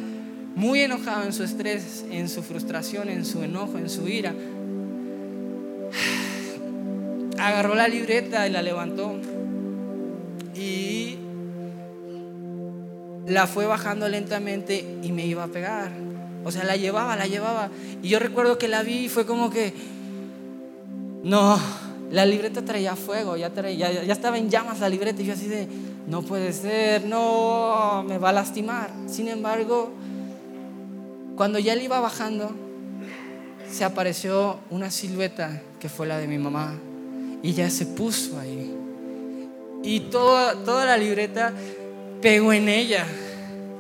muy 0.55 0.81
enojado 0.81 1.25
en 1.25 1.33
su 1.33 1.43
estrés, 1.43 2.05
en 2.11 2.29
su 2.29 2.43
frustración, 2.43 3.11
en 3.11 3.27
su 3.27 3.43
enojo, 3.43 3.77
en 3.77 3.91
su 3.91 4.09
ira, 4.09 4.33
agarró 7.39 7.75
la 7.75 7.89
libreta 7.89 8.47
y 8.47 8.51
la 8.51 8.63
levantó 8.63 9.21
y 10.57 11.19
la 13.27 13.47
fue 13.47 13.67
bajando 13.67 14.09
lentamente 14.09 14.99
y 15.03 15.13
me 15.13 15.27
iba 15.27 15.45
a 15.45 15.49
pegar. 15.49 15.91
O 16.45 16.51
sea, 16.51 16.65
la 16.65 16.77
llevaba, 16.77 17.17
la 17.17 17.27
llevaba. 17.27 17.71
Y 18.03 18.09
yo 18.09 18.19
recuerdo 18.19 18.57
que 18.57 18.69
la 18.69 18.83
vi 18.83 19.07
y 19.07 19.09
fue 19.09 19.27
como 19.27 19.51
que, 19.51 19.75
no, 21.25 21.59
la 22.11 22.25
libreta 22.25 22.65
traía 22.65 22.95
fuego, 22.95 23.37
ya, 23.37 23.51
traía, 23.51 23.91
estaba 23.91 24.39
en 24.39 24.49
llamas 24.49 24.79
la 24.81 24.89
libreta 24.89 25.23
y 25.23 25.27
yo 25.27 25.33
así 25.33 25.49
de, 25.49 25.67
no 26.07 26.23
puede 26.23 26.53
ser, 26.53 27.05
no, 27.05 28.05
me 28.07 28.19
va 28.19 28.29
a 28.29 28.33
lastimar. 28.33 28.91
Sin 29.09 29.27
embargo, 29.27 29.91
cuando 31.37 31.59
ya 31.59 31.73
él 31.73 31.83
iba 31.83 31.99
bajando, 31.99 32.51
se 33.69 33.85
apareció 33.85 34.61
una 34.71 34.93
silueta 34.93 35.61
que 35.81 35.89
fue 35.89 36.07
la 36.07 36.19
de 36.19 36.29
mi 36.29 36.39
mamá 36.39 36.75
y 37.43 37.53
ya 37.55 37.69
se 37.71 37.87
puso 37.87 38.39
ahí. 38.39 38.76
Y 39.87 40.01
toda, 40.01 40.65
toda 40.65 40.85
la 40.85 40.97
libreta 40.97 41.53
pegó 42.21 42.53
en 42.53 42.69
ella. 42.69 43.07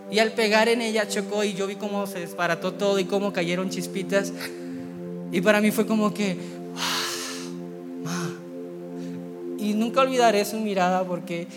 Y 0.09 0.21
al 0.21 0.31
pegar 0.31 0.69
en 0.69 0.81
ella 0.81 1.09
chocó 1.09 1.43
y 1.43 1.55
yo 1.55 1.67
vi 1.67 1.75
cómo 1.75 2.07
se 2.07 2.21
desbarató 2.21 2.75
todo 2.75 3.01
y 3.01 3.07
cómo 3.07 3.33
cayeron 3.33 3.71
chispitas. 3.71 4.33
Y 5.33 5.41
para 5.41 5.61
mí 5.61 5.73
fue 5.73 5.85
como 5.85 6.15
que, 6.15 6.37
Ma. 8.05 8.31
Y 9.59 9.75
nunca 9.75 10.03
olvidaré 10.03 10.45
su 10.45 10.61
mirada 10.61 11.03
porque 11.03 11.49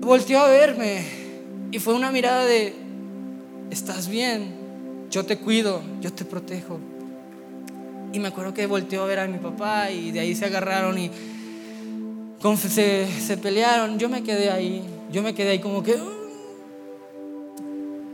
volteó 0.00 0.40
a 0.40 0.48
verme 0.48 1.04
y 1.70 1.78
fue 1.78 1.92
una 1.92 2.10
mirada 2.10 2.46
de, 2.46 2.72
estás 3.70 4.08
bien, 4.08 4.54
yo 5.10 5.26
te 5.26 5.36
cuido, 5.36 5.82
yo 6.00 6.10
te 6.10 6.24
protejo. 6.24 6.80
Y 8.14 8.18
me 8.18 8.28
acuerdo 8.28 8.54
que 8.54 8.64
volteó 8.64 9.02
a 9.02 9.06
ver 9.06 9.18
a 9.18 9.26
mi 9.26 9.36
papá 9.36 9.90
y 9.90 10.10
de 10.10 10.20
ahí 10.20 10.34
se 10.34 10.46
agarraron 10.46 10.96
y 10.96 11.10
se, 12.56 13.06
se 13.20 13.36
pelearon. 13.36 13.98
Yo 13.98 14.08
me 14.08 14.22
quedé 14.22 14.50
ahí, 14.50 14.82
yo 15.12 15.22
me 15.22 15.34
quedé 15.34 15.50
ahí 15.50 15.58
como 15.60 15.82
que... 15.82 15.94
Uh". 15.94 16.20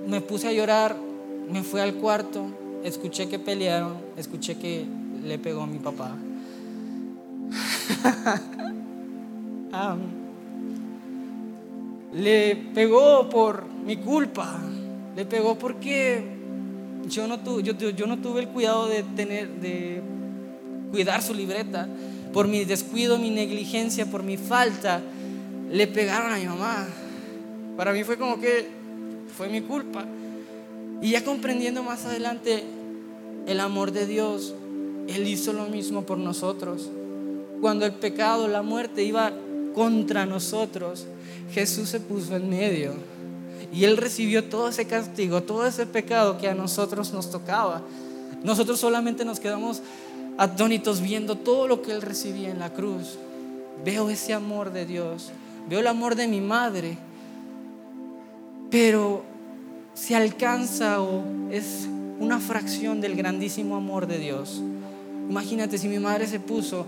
me 0.06 0.20
puse 0.20 0.48
a 0.48 0.52
llorar, 0.52 0.96
me 1.50 1.62
fui 1.62 1.80
al 1.80 1.94
cuarto, 1.94 2.46
escuché 2.84 3.28
que 3.28 3.38
pelearon, 3.38 3.94
escuché 4.16 4.56
que 4.56 4.84
le 5.24 5.38
pegó 5.38 5.62
a 5.62 5.66
mi 5.66 5.78
papá. 5.78 6.14
le 12.12 12.56
pegó 12.74 13.28
por 13.28 13.64
mi 13.66 13.96
culpa, 13.96 14.58
le 15.14 15.24
pegó 15.26 15.56
porque 15.56 16.24
yo 17.08 17.26
no, 17.26 17.40
tuve, 17.40 17.62
yo, 17.62 18.06
no 18.06 18.18
tuve 18.18 18.40
el 18.40 18.48
cuidado 18.48 18.86
de, 18.86 19.02
tener, 19.02 19.48
de 19.60 20.02
cuidar 20.90 21.22
su 21.22 21.34
libreta. 21.34 21.88
Por 22.36 22.48
mi 22.48 22.66
descuido, 22.66 23.16
mi 23.16 23.30
negligencia, 23.30 24.04
por 24.04 24.22
mi 24.22 24.36
falta, 24.36 25.00
le 25.72 25.86
pegaron 25.86 26.30
a 26.34 26.36
mi 26.36 26.44
mamá. 26.44 26.86
Para 27.78 27.94
mí 27.94 28.04
fue 28.04 28.18
como 28.18 28.38
que 28.38 28.68
fue 29.34 29.48
mi 29.48 29.62
culpa. 29.62 30.04
Y 31.00 31.12
ya 31.12 31.24
comprendiendo 31.24 31.82
más 31.82 32.04
adelante 32.04 32.62
el 33.46 33.58
amor 33.58 33.90
de 33.90 34.04
Dios, 34.04 34.52
Él 35.08 35.26
hizo 35.26 35.54
lo 35.54 35.64
mismo 35.68 36.02
por 36.02 36.18
nosotros. 36.18 36.90
Cuando 37.62 37.86
el 37.86 37.94
pecado, 37.94 38.48
la 38.48 38.60
muerte 38.60 39.02
iba 39.02 39.32
contra 39.74 40.26
nosotros, 40.26 41.06
Jesús 41.54 41.88
se 41.88 42.00
puso 42.00 42.36
en 42.36 42.50
medio 42.50 42.92
y 43.72 43.84
Él 43.84 43.96
recibió 43.96 44.44
todo 44.44 44.68
ese 44.68 44.84
castigo, 44.84 45.42
todo 45.42 45.66
ese 45.66 45.86
pecado 45.86 46.36
que 46.36 46.50
a 46.50 46.54
nosotros 46.54 47.14
nos 47.14 47.30
tocaba. 47.30 47.80
Nosotros 48.44 48.78
solamente 48.78 49.24
nos 49.24 49.40
quedamos 49.40 49.80
atónitos 50.38 51.00
viendo 51.00 51.36
todo 51.36 51.68
lo 51.68 51.82
que 51.82 51.92
Él 51.92 52.02
recibía 52.02 52.50
en 52.50 52.58
la 52.58 52.70
cruz. 52.70 53.18
Veo 53.84 54.10
ese 54.10 54.32
amor 54.32 54.72
de 54.72 54.86
Dios, 54.86 55.30
veo 55.68 55.80
el 55.80 55.86
amor 55.86 56.14
de 56.14 56.28
mi 56.28 56.40
madre, 56.40 56.96
pero 58.70 59.22
se 59.94 60.16
alcanza 60.16 61.00
o 61.00 61.22
es 61.50 61.88
una 62.18 62.40
fracción 62.40 63.00
del 63.00 63.14
grandísimo 63.14 63.76
amor 63.76 64.06
de 64.06 64.18
Dios. 64.18 64.62
Imagínate 65.28 65.78
si 65.78 65.88
mi 65.88 65.98
madre 65.98 66.26
se 66.26 66.40
puso, 66.40 66.86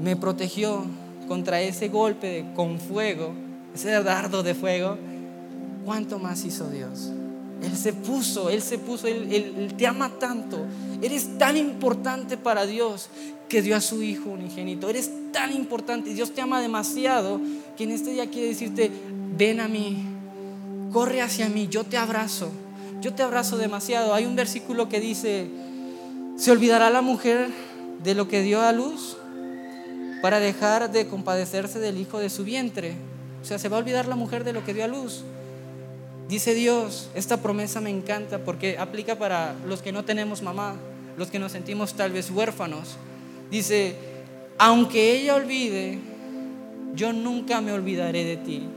me 0.00 0.16
protegió 0.16 0.84
contra 1.26 1.60
ese 1.60 1.88
golpe 1.88 2.44
con 2.54 2.78
fuego, 2.78 3.32
ese 3.74 3.90
dardo 4.02 4.42
de 4.42 4.54
fuego 4.54 4.96
¿cuánto 5.88 6.18
más 6.18 6.44
hizo 6.44 6.68
Dios? 6.68 7.10
Él 7.62 7.76
se 7.76 7.92
puso, 7.92 8.50
Él 8.50 8.62
se 8.62 8.78
puso, 8.78 9.06
él, 9.08 9.74
te 9.76 9.86
ama 9.86 10.10
tanto. 10.18 10.58
Eres 11.02 11.38
tan 11.38 11.56
importante 11.56 12.36
para 12.36 12.66
Dios 12.66 13.08
que 13.48 13.62
dio 13.62 13.76
a 13.76 13.80
su 13.80 14.02
Hijo 14.02 14.30
unigénito. 14.30 14.88
Eres 14.88 15.10
tan 15.32 15.52
importante. 15.52 16.14
Dios 16.14 16.32
te 16.32 16.40
ama 16.40 16.60
demasiado 16.60 17.40
que 17.76 17.84
en 17.84 17.92
este 17.92 18.10
día 18.10 18.30
quiere 18.30 18.48
decirte, 18.48 18.90
ven 19.36 19.60
a 19.60 19.68
mí, 19.68 19.96
corre 20.92 21.22
hacia 21.22 21.48
mí, 21.48 21.68
yo 21.68 21.84
te 21.84 21.96
abrazo. 21.96 22.50
Yo 23.00 23.14
te 23.14 23.22
abrazo 23.22 23.56
demasiado. 23.56 24.14
Hay 24.14 24.26
un 24.26 24.36
versículo 24.36 24.88
que 24.88 25.00
dice, 25.00 25.48
¿se 26.36 26.50
olvidará 26.50 26.90
la 26.90 27.02
mujer 27.02 27.50
de 28.02 28.14
lo 28.14 28.28
que 28.28 28.42
dio 28.42 28.60
a 28.60 28.72
luz 28.72 29.16
para 30.20 30.40
dejar 30.40 30.90
de 30.90 31.06
compadecerse 31.06 31.78
del 31.78 31.98
hijo 31.98 32.18
de 32.18 32.30
su 32.30 32.44
vientre? 32.44 32.96
O 33.40 33.44
sea, 33.44 33.58
se 33.58 33.68
va 33.68 33.76
a 33.76 33.80
olvidar 33.80 34.08
la 34.08 34.16
mujer 34.16 34.42
de 34.42 34.52
lo 34.52 34.64
que 34.64 34.74
dio 34.74 34.84
a 34.84 34.88
luz. 34.88 35.22
Dice 36.28 36.54
Dios, 36.54 37.08
esta 37.14 37.38
promesa 37.38 37.80
me 37.80 37.88
encanta 37.88 38.38
porque 38.38 38.76
aplica 38.78 39.16
para 39.16 39.54
los 39.66 39.80
que 39.80 39.92
no 39.92 40.04
tenemos 40.04 40.42
mamá, 40.42 40.74
los 41.16 41.30
que 41.30 41.38
nos 41.38 41.52
sentimos 41.52 41.94
tal 41.94 42.12
vez 42.12 42.30
huérfanos. 42.30 42.96
Dice, 43.50 43.96
aunque 44.58 45.18
ella 45.18 45.36
olvide, 45.36 45.98
yo 46.94 47.14
nunca 47.14 47.62
me 47.62 47.72
olvidaré 47.72 48.24
de 48.24 48.36
ti. 48.36 48.68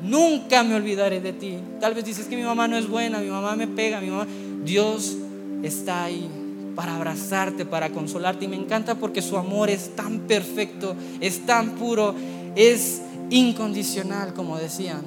Nunca 0.00 0.62
me 0.62 0.76
olvidaré 0.76 1.20
de 1.20 1.32
ti. 1.34 1.58
Tal 1.78 1.92
vez 1.92 2.06
dices 2.06 2.26
que 2.26 2.36
mi 2.36 2.42
mamá 2.42 2.68
no 2.68 2.78
es 2.78 2.88
buena, 2.88 3.18
mi 3.18 3.28
mamá 3.28 3.54
me 3.54 3.66
pega, 3.66 4.00
mi 4.00 4.08
mamá... 4.08 4.26
Dios 4.64 5.16
está 5.62 6.04
ahí 6.04 6.28
para 6.74 6.96
abrazarte, 6.96 7.66
para 7.66 7.90
consolarte. 7.90 8.46
Y 8.46 8.48
me 8.48 8.56
encanta 8.56 8.94
porque 8.94 9.20
su 9.20 9.36
amor 9.36 9.68
es 9.68 9.94
tan 9.94 10.20
perfecto, 10.20 10.94
es 11.20 11.44
tan 11.44 11.70
puro, 11.72 12.14
es 12.54 13.02
incondicional, 13.28 14.32
como 14.34 14.56
decían. 14.56 15.02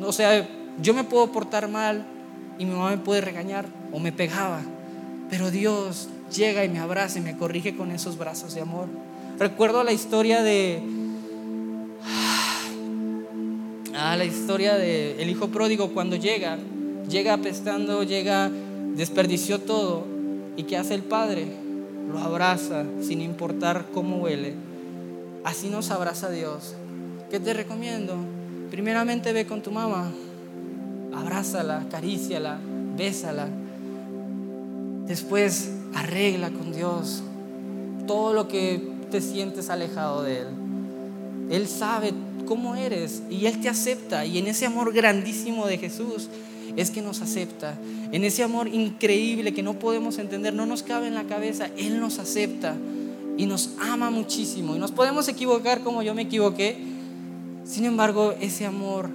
O 0.00 0.12
sea, 0.12 0.46
yo 0.80 0.94
me 0.94 1.04
puedo 1.04 1.32
portar 1.32 1.68
mal 1.68 2.04
y 2.58 2.64
mi 2.64 2.72
mamá 2.72 2.90
me 2.90 2.98
puede 2.98 3.20
regañar 3.20 3.66
o 3.92 3.98
me 3.98 4.12
pegaba, 4.12 4.60
pero 5.30 5.50
Dios 5.50 6.08
llega 6.34 6.64
y 6.64 6.68
me 6.68 6.78
abraza 6.78 7.18
y 7.18 7.22
me 7.22 7.36
corrige 7.36 7.76
con 7.76 7.90
esos 7.90 8.18
brazos 8.18 8.54
de 8.54 8.60
amor. 8.60 8.88
Recuerdo 9.38 9.84
la 9.84 9.92
historia 9.92 10.42
de 10.42 10.82
ah, 13.94 14.16
la 14.16 14.24
historia 14.24 14.74
de 14.76 15.22
el 15.22 15.28
hijo 15.28 15.48
pródigo 15.48 15.92
cuando 15.92 16.16
llega, 16.16 16.58
llega 17.08 17.34
apestando, 17.34 18.02
llega 18.02 18.50
desperdició 18.96 19.60
todo 19.60 20.06
y 20.56 20.64
qué 20.64 20.76
hace 20.76 20.94
el 20.94 21.02
padre? 21.02 21.46
Lo 22.10 22.18
abraza 22.18 22.84
sin 23.02 23.20
importar 23.20 23.86
cómo 23.92 24.16
huele. 24.18 24.54
Así 25.44 25.68
nos 25.68 25.90
abraza 25.90 26.30
Dios. 26.30 26.74
¿Qué 27.30 27.38
te 27.38 27.52
recomiendo? 27.52 28.16
Primeramente 28.70 29.32
ve 29.32 29.46
con 29.46 29.62
tu 29.62 29.70
mamá, 29.70 30.10
abrázala, 31.16 31.80
acaríciala, 31.80 32.58
bésala. 32.96 33.48
Después 35.06 35.70
arregla 35.94 36.50
con 36.50 36.72
Dios 36.72 37.22
todo 38.06 38.32
lo 38.32 38.48
que 38.48 38.80
te 39.10 39.20
sientes 39.20 39.70
alejado 39.70 40.22
de 40.22 40.40
Él. 40.40 40.46
Él 41.50 41.68
sabe 41.68 42.12
cómo 42.46 42.74
eres 42.74 43.22
y 43.30 43.46
Él 43.46 43.60
te 43.60 43.68
acepta. 43.68 44.24
Y 44.24 44.38
en 44.38 44.46
ese 44.46 44.66
amor 44.66 44.92
grandísimo 44.92 45.66
de 45.66 45.78
Jesús 45.78 46.28
es 46.76 46.90
que 46.90 47.02
nos 47.02 47.20
acepta. 47.20 47.78
En 48.12 48.24
ese 48.24 48.42
amor 48.42 48.68
increíble 48.68 49.54
que 49.54 49.62
no 49.62 49.74
podemos 49.78 50.18
entender, 50.18 50.54
no 50.54 50.66
nos 50.66 50.82
cabe 50.82 51.08
en 51.08 51.14
la 51.14 51.24
cabeza, 51.24 51.68
Él 51.76 52.00
nos 52.00 52.18
acepta 52.18 52.76
y 53.36 53.46
nos 53.46 53.70
ama 53.80 54.10
muchísimo. 54.10 54.74
Y 54.74 54.78
nos 54.78 54.92
podemos 54.92 55.28
equivocar 55.28 55.82
como 55.82 56.02
yo 56.02 56.14
me 56.14 56.22
equivoqué. 56.22 56.78
Sin 57.64 57.84
embargo, 57.84 58.34
ese 58.40 58.66
amor 58.66 59.10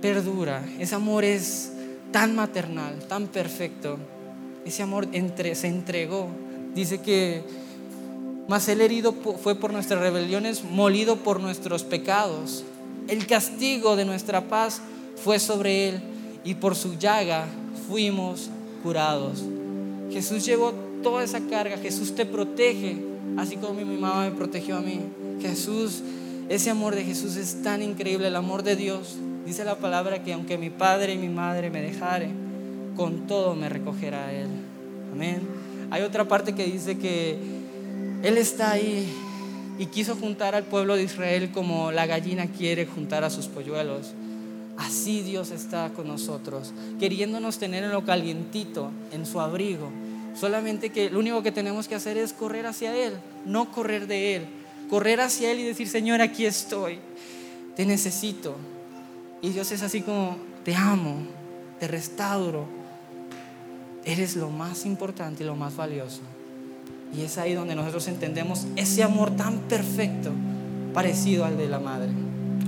perdura. 0.00 0.64
Ese 0.78 0.94
amor 0.94 1.24
es 1.24 1.72
tan 2.12 2.34
maternal, 2.34 2.98
tan 3.08 3.28
perfecto. 3.28 3.98
Ese 4.64 4.82
amor 4.82 5.08
entre, 5.12 5.54
se 5.54 5.68
entregó. 5.68 6.28
Dice 6.74 7.00
que 7.00 7.42
más 8.48 8.68
el 8.68 8.80
herido 8.80 9.14
fue 9.42 9.54
por 9.54 9.72
nuestras 9.72 10.00
rebeliones, 10.00 10.64
molido 10.64 11.16
por 11.16 11.40
nuestros 11.40 11.84
pecados. 11.84 12.64
El 13.08 13.26
castigo 13.26 13.96
de 13.96 14.04
nuestra 14.04 14.48
paz 14.48 14.80
fue 15.16 15.38
sobre 15.38 15.88
él 15.88 16.00
y 16.44 16.54
por 16.54 16.76
su 16.76 16.98
llaga 16.98 17.46
fuimos 17.88 18.50
curados. 18.82 19.44
Jesús 20.10 20.44
llevó 20.44 20.72
toda 21.02 21.22
esa 21.22 21.40
carga, 21.40 21.78
Jesús 21.78 22.14
te 22.14 22.26
protege, 22.26 22.96
así 23.36 23.56
como 23.56 23.74
mi 23.74 23.84
mamá 23.84 24.28
me 24.28 24.36
protegió 24.36 24.76
a 24.76 24.80
mí. 24.80 25.00
Jesús, 25.40 26.02
ese 26.48 26.70
amor 26.70 26.94
de 26.94 27.04
Jesús 27.04 27.36
es 27.36 27.62
tan 27.62 27.82
increíble, 27.82 28.28
el 28.28 28.36
amor 28.36 28.62
de 28.62 28.76
Dios 28.76 29.16
Dice 29.46 29.64
la 29.64 29.76
palabra 29.76 30.22
que 30.22 30.32
aunque 30.32 30.58
mi 30.58 30.70
padre 30.70 31.14
y 31.14 31.18
mi 31.18 31.28
madre 31.28 31.70
me 31.70 31.80
dejare, 31.80 32.28
con 32.96 33.26
todo 33.26 33.54
me 33.54 33.68
recogerá 33.68 34.32
Él. 34.32 34.48
Amén. 35.12 35.40
Hay 35.90 36.02
otra 36.02 36.28
parte 36.28 36.54
que 36.54 36.66
dice 36.66 36.98
que 36.98 37.36
Él 38.22 38.38
está 38.38 38.72
ahí 38.72 39.12
y 39.78 39.86
quiso 39.86 40.14
juntar 40.14 40.54
al 40.54 40.64
pueblo 40.64 40.96
de 40.96 41.04
Israel 41.04 41.50
como 41.52 41.90
la 41.90 42.06
gallina 42.06 42.46
quiere 42.46 42.86
juntar 42.86 43.24
a 43.24 43.30
sus 43.30 43.46
polluelos. 43.46 44.12
Así 44.76 45.22
Dios 45.22 45.50
está 45.50 45.90
con 45.90 46.08
nosotros, 46.08 46.72
queriéndonos 46.98 47.58
tener 47.58 47.84
en 47.84 47.90
lo 47.90 48.04
calientito, 48.04 48.90
en 49.12 49.26
su 49.26 49.40
abrigo. 49.40 49.90
Solamente 50.38 50.90
que 50.90 51.10
lo 51.10 51.18
único 51.18 51.42
que 51.42 51.52
tenemos 51.52 51.88
que 51.88 51.94
hacer 51.94 52.16
es 52.16 52.32
correr 52.32 52.66
hacia 52.66 52.94
Él, 52.94 53.14
no 53.44 53.72
correr 53.72 54.06
de 54.06 54.36
Él. 54.36 54.42
Correr 54.88 55.20
hacia 55.20 55.50
Él 55.52 55.60
y 55.60 55.64
decir, 55.64 55.88
Señor, 55.88 56.20
aquí 56.20 56.46
estoy, 56.46 56.98
te 57.76 57.84
necesito. 57.86 58.56
Y 59.42 59.50
Dios 59.50 59.72
es 59.72 59.82
así 59.82 60.02
como, 60.02 60.36
te 60.64 60.74
amo, 60.74 61.16
te 61.78 61.88
restauro. 61.88 62.66
Eres 64.04 64.36
lo 64.36 64.50
más 64.50 64.84
importante 64.86 65.42
y 65.42 65.46
lo 65.46 65.56
más 65.56 65.76
valioso. 65.76 66.20
Y 67.14 67.22
es 67.22 67.38
ahí 67.38 67.54
donde 67.54 67.74
nosotros 67.74 68.06
entendemos 68.08 68.66
ese 68.76 69.02
amor 69.02 69.30
tan 69.36 69.58
perfecto, 69.60 70.30
parecido 70.94 71.44
al 71.44 71.56
de 71.56 71.68
la 71.68 71.80
madre. 71.80 72.10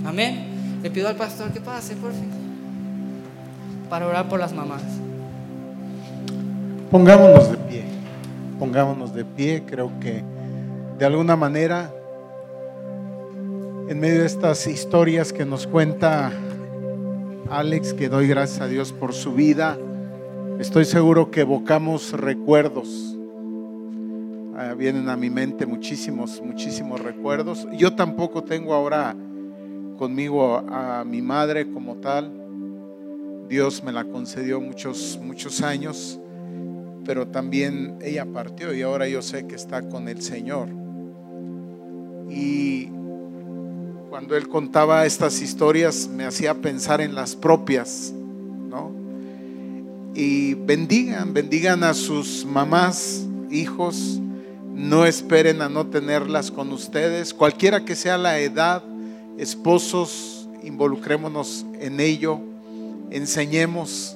Amén. 0.05 0.79
Le 0.81 0.89
pido 0.91 1.07
al 1.07 1.15
pastor 1.15 1.51
que 1.51 1.61
pase, 1.61 1.95
por 1.95 2.11
fin. 2.11 2.29
para 3.89 4.07
orar 4.07 4.27
por 4.27 4.39
las 4.39 4.53
mamás. 4.53 4.81
Pongámonos 6.89 7.51
de 7.51 7.57
pie, 7.57 7.83
pongámonos 8.59 9.13
de 9.13 9.23
pie, 9.23 9.63
creo 9.65 9.91
que 9.99 10.23
de 10.97 11.05
alguna 11.05 11.35
manera, 11.35 11.91
en 13.87 13.99
medio 13.99 14.21
de 14.21 14.25
estas 14.25 14.67
historias 14.67 15.31
que 15.31 15.45
nos 15.45 15.67
cuenta 15.67 16.31
Alex, 17.53 17.93
que 17.93 18.09
doy 18.09 18.27
gracias 18.27 18.61
a 18.61 18.67
Dios 18.67 18.91
por 18.91 19.13
su 19.13 19.33
vida, 19.33 19.77
estoy 20.57 20.85
seguro 20.85 21.29
que 21.29 21.41
evocamos 21.41 22.11
recuerdos. 22.13 23.15
Ah, 24.57 24.73
vienen 24.75 25.07
a 25.07 25.15
mi 25.15 25.29
mente 25.29 25.67
muchísimos, 25.67 26.41
muchísimos 26.43 26.99
recuerdos. 26.99 27.67
Yo 27.77 27.93
tampoco 27.93 28.43
tengo 28.43 28.73
ahora 28.73 29.15
conmigo 29.99 30.57
a 30.67 31.03
mi 31.05 31.21
madre 31.21 31.71
como 31.71 31.97
tal. 31.97 32.31
Dios 33.47 33.83
me 33.83 33.91
la 33.91 34.05
concedió 34.05 34.59
muchos, 34.59 35.19
muchos 35.21 35.61
años, 35.61 36.19
pero 37.05 37.27
también 37.27 37.99
ella 38.01 38.25
partió 38.25 38.73
y 38.73 38.81
ahora 38.81 39.07
yo 39.07 39.21
sé 39.21 39.45
que 39.45 39.53
está 39.53 39.87
con 39.89 40.07
el 40.07 40.23
Señor. 40.23 40.69
Y 42.31 42.89
cuando 44.13 44.37
él 44.37 44.47
contaba 44.47 45.07
estas 45.07 45.41
historias 45.41 46.07
me 46.07 46.23
hacía 46.23 46.53
pensar 46.53 47.01
en 47.01 47.15
las 47.15 47.35
propias, 47.35 48.13
¿no? 48.13 48.91
Y 50.13 50.53
bendigan, 50.53 51.33
bendigan 51.33 51.83
a 51.83 51.95
sus 51.95 52.45
mamás, 52.45 53.25
hijos, 53.49 54.19
no 54.71 55.07
esperen 55.07 55.63
a 55.63 55.69
no 55.69 55.87
tenerlas 55.87 56.51
con 56.51 56.71
ustedes, 56.73 57.33
cualquiera 57.33 57.85
que 57.85 57.95
sea 57.95 58.19
la 58.19 58.37
edad, 58.37 58.83
esposos, 59.39 60.47
involucrémonos 60.61 61.65
en 61.79 61.99
ello, 61.99 62.39
enseñemos, 63.09 64.15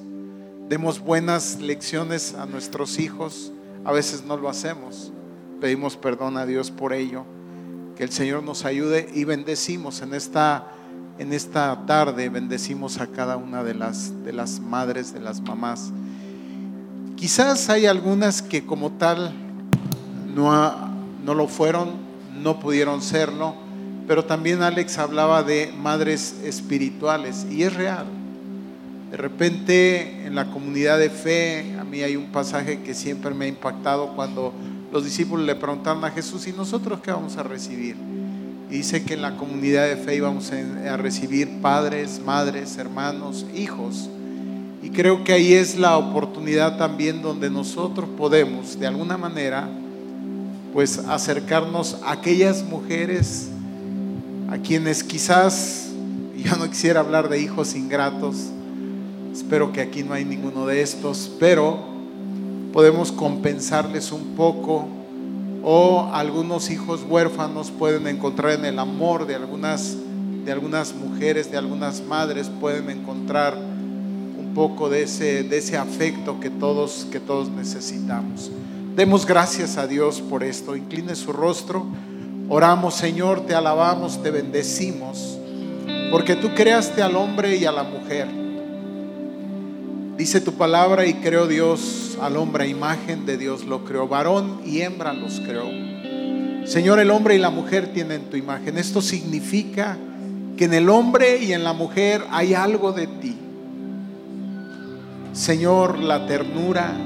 demos 0.69 0.99
buenas 0.99 1.59
lecciones 1.59 2.35
a 2.35 2.45
nuestros 2.45 2.99
hijos, 2.99 3.51
a 3.83 3.91
veces 3.91 4.23
no 4.23 4.37
lo 4.37 4.47
hacemos, 4.47 5.11
pedimos 5.59 5.97
perdón 5.97 6.37
a 6.37 6.45
Dios 6.45 6.69
por 6.69 6.93
ello 6.93 7.25
que 7.97 8.03
el 8.03 8.11
Señor 8.11 8.43
nos 8.43 8.63
ayude 8.63 9.09
y 9.15 9.23
bendecimos 9.23 10.03
en 10.03 10.13
esta, 10.13 10.67
en 11.17 11.33
esta 11.33 11.85
tarde, 11.87 12.29
bendecimos 12.29 12.99
a 12.99 13.07
cada 13.07 13.37
una 13.37 13.63
de 13.63 13.73
las, 13.73 14.23
de 14.23 14.33
las 14.33 14.59
madres, 14.59 15.13
de 15.13 15.19
las 15.19 15.41
mamás. 15.41 15.91
Quizás 17.15 17.69
hay 17.69 17.87
algunas 17.87 18.43
que 18.43 18.63
como 18.63 18.91
tal 18.91 19.33
no, 20.35 20.91
no 21.25 21.33
lo 21.33 21.47
fueron, 21.47 21.93
no 22.39 22.59
pudieron 22.59 23.01
serlo, 23.01 23.55
pero 24.07 24.25
también 24.25 24.61
Alex 24.61 24.99
hablaba 24.99 25.41
de 25.41 25.73
madres 25.75 26.35
espirituales 26.43 27.47
y 27.49 27.63
es 27.63 27.73
real. 27.73 28.05
De 29.09 29.17
repente 29.17 30.27
en 30.27 30.35
la 30.35 30.51
comunidad 30.51 30.99
de 30.99 31.09
fe, 31.09 31.75
a 31.79 31.83
mí 31.83 32.03
hay 32.03 32.15
un 32.15 32.31
pasaje 32.31 32.83
que 32.83 32.93
siempre 32.93 33.33
me 33.33 33.45
ha 33.45 33.47
impactado 33.47 34.15
cuando 34.15 34.53
los 34.91 35.03
discípulos 35.03 35.45
le 35.45 35.55
preguntaron 35.55 36.03
a 36.05 36.11
Jesús, 36.11 36.47
¿y 36.47 36.53
nosotros 36.53 37.01
qué 37.01 37.11
vamos 37.11 37.37
a 37.37 37.43
recibir? 37.43 37.95
Y 38.69 38.77
dice 38.77 39.03
que 39.03 39.13
en 39.13 39.21
la 39.21 39.35
comunidad 39.37 39.87
de 39.87 39.97
fe 39.97 40.15
íbamos 40.15 40.51
a 40.51 40.97
recibir 40.97 41.61
padres, 41.61 42.21
madres, 42.25 42.77
hermanos, 42.77 43.45
hijos. 43.55 44.09
Y 44.81 44.89
creo 44.89 45.23
que 45.23 45.33
ahí 45.33 45.53
es 45.53 45.77
la 45.77 45.97
oportunidad 45.97 46.77
también 46.77 47.21
donde 47.21 47.49
nosotros 47.49 48.07
podemos, 48.17 48.79
de 48.79 48.87
alguna 48.87 49.17
manera, 49.17 49.67
pues 50.73 50.99
acercarnos 50.99 51.97
a 52.03 52.11
aquellas 52.11 52.63
mujeres 52.63 53.49
a 54.49 54.57
quienes 54.57 55.03
quizás, 55.03 55.89
yo 56.37 56.55
no 56.55 56.69
quisiera 56.69 57.01
hablar 57.01 57.29
de 57.29 57.41
hijos 57.41 57.75
ingratos, 57.75 58.51
espero 59.33 59.71
que 59.71 59.81
aquí 59.81 60.03
no 60.03 60.13
hay 60.13 60.23
ninguno 60.23 60.65
de 60.65 60.81
estos, 60.81 61.31
pero 61.39 61.96
podemos 62.77 63.11
compensarles 63.11 64.11
un 64.11 64.35
poco 64.35 64.87
o 65.63 66.11
algunos 66.13 66.69
hijos 66.69 67.03
huérfanos 67.09 67.71
pueden 67.71 68.05
encontrar 68.05 68.51
en 68.51 68.65
el 68.65 68.77
amor 68.77 69.25
de 69.25 69.33
algunas, 69.33 69.97
de 70.45 70.51
algunas 70.51 70.93
mujeres, 70.93 71.49
de 71.49 71.57
algunas 71.57 72.03
madres, 72.03 72.51
pueden 72.61 72.91
encontrar 72.91 73.57
un 73.57 74.51
poco 74.53 74.89
de 74.89 75.01
ese, 75.01 75.41
de 75.41 75.57
ese 75.57 75.75
afecto 75.75 76.39
que 76.39 76.51
todos, 76.51 77.07
que 77.11 77.19
todos 77.19 77.49
necesitamos. 77.49 78.51
Demos 78.95 79.25
gracias 79.25 79.79
a 79.79 79.87
Dios 79.87 80.21
por 80.21 80.43
esto. 80.43 80.75
Incline 80.75 81.15
su 81.15 81.33
rostro. 81.33 81.83
Oramos, 82.47 82.93
Señor, 82.93 83.47
te 83.47 83.55
alabamos, 83.55 84.21
te 84.21 84.29
bendecimos, 84.29 85.39
porque 86.11 86.35
tú 86.35 86.53
creaste 86.53 87.01
al 87.01 87.15
hombre 87.15 87.57
y 87.57 87.65
a 87.65 87.71
la 87.71 87.81
mujer. 87.81 88.46
Dice 90.17 90.41
tu 90.41 90.53
palabra 90.53 91.05
y 91.05 91.13
creó 91.13 91.45
Dios 91.45 92.17
al 92.19 92.37
hombre 92.37 92.67
imagen 92.67 93.27
de 93.27 93.37
Dios 93.37 93.65
lo 93.65 93.85
creó, 93.85 94.07
varón 94.07 94.61
y 94.65 94.81
hembra 94.81 95.13
los 95.13 95.39
creó. 95.39 95.69
Señor, 96.65 96.99
el 96.99 97.11
hombre 97.11 97.35
y 97.35 97.37
la 97.37 97.51
mujer 97.51 97.93
tienen 97.93 98.23
tu 98.23 98.35
imagen. 98.35 98.79
Esto 98.79 98.99
significa 98.99 99.95
que 100.57 100.65
en 100.65 100.73
el 100.73 100.89
hombre 100.89 101.43
y 101.43 101.53
en 101.53 101.63
la 101.63 101.73
mujer 101.73 102.23
hay 102.31 102.55
algo 102.55 102.93
de 102.93 103.05
ti. 103.05 103.37
Señor, 105.33 105.99
la 105.99 106.25
ternura, 106.25 106.97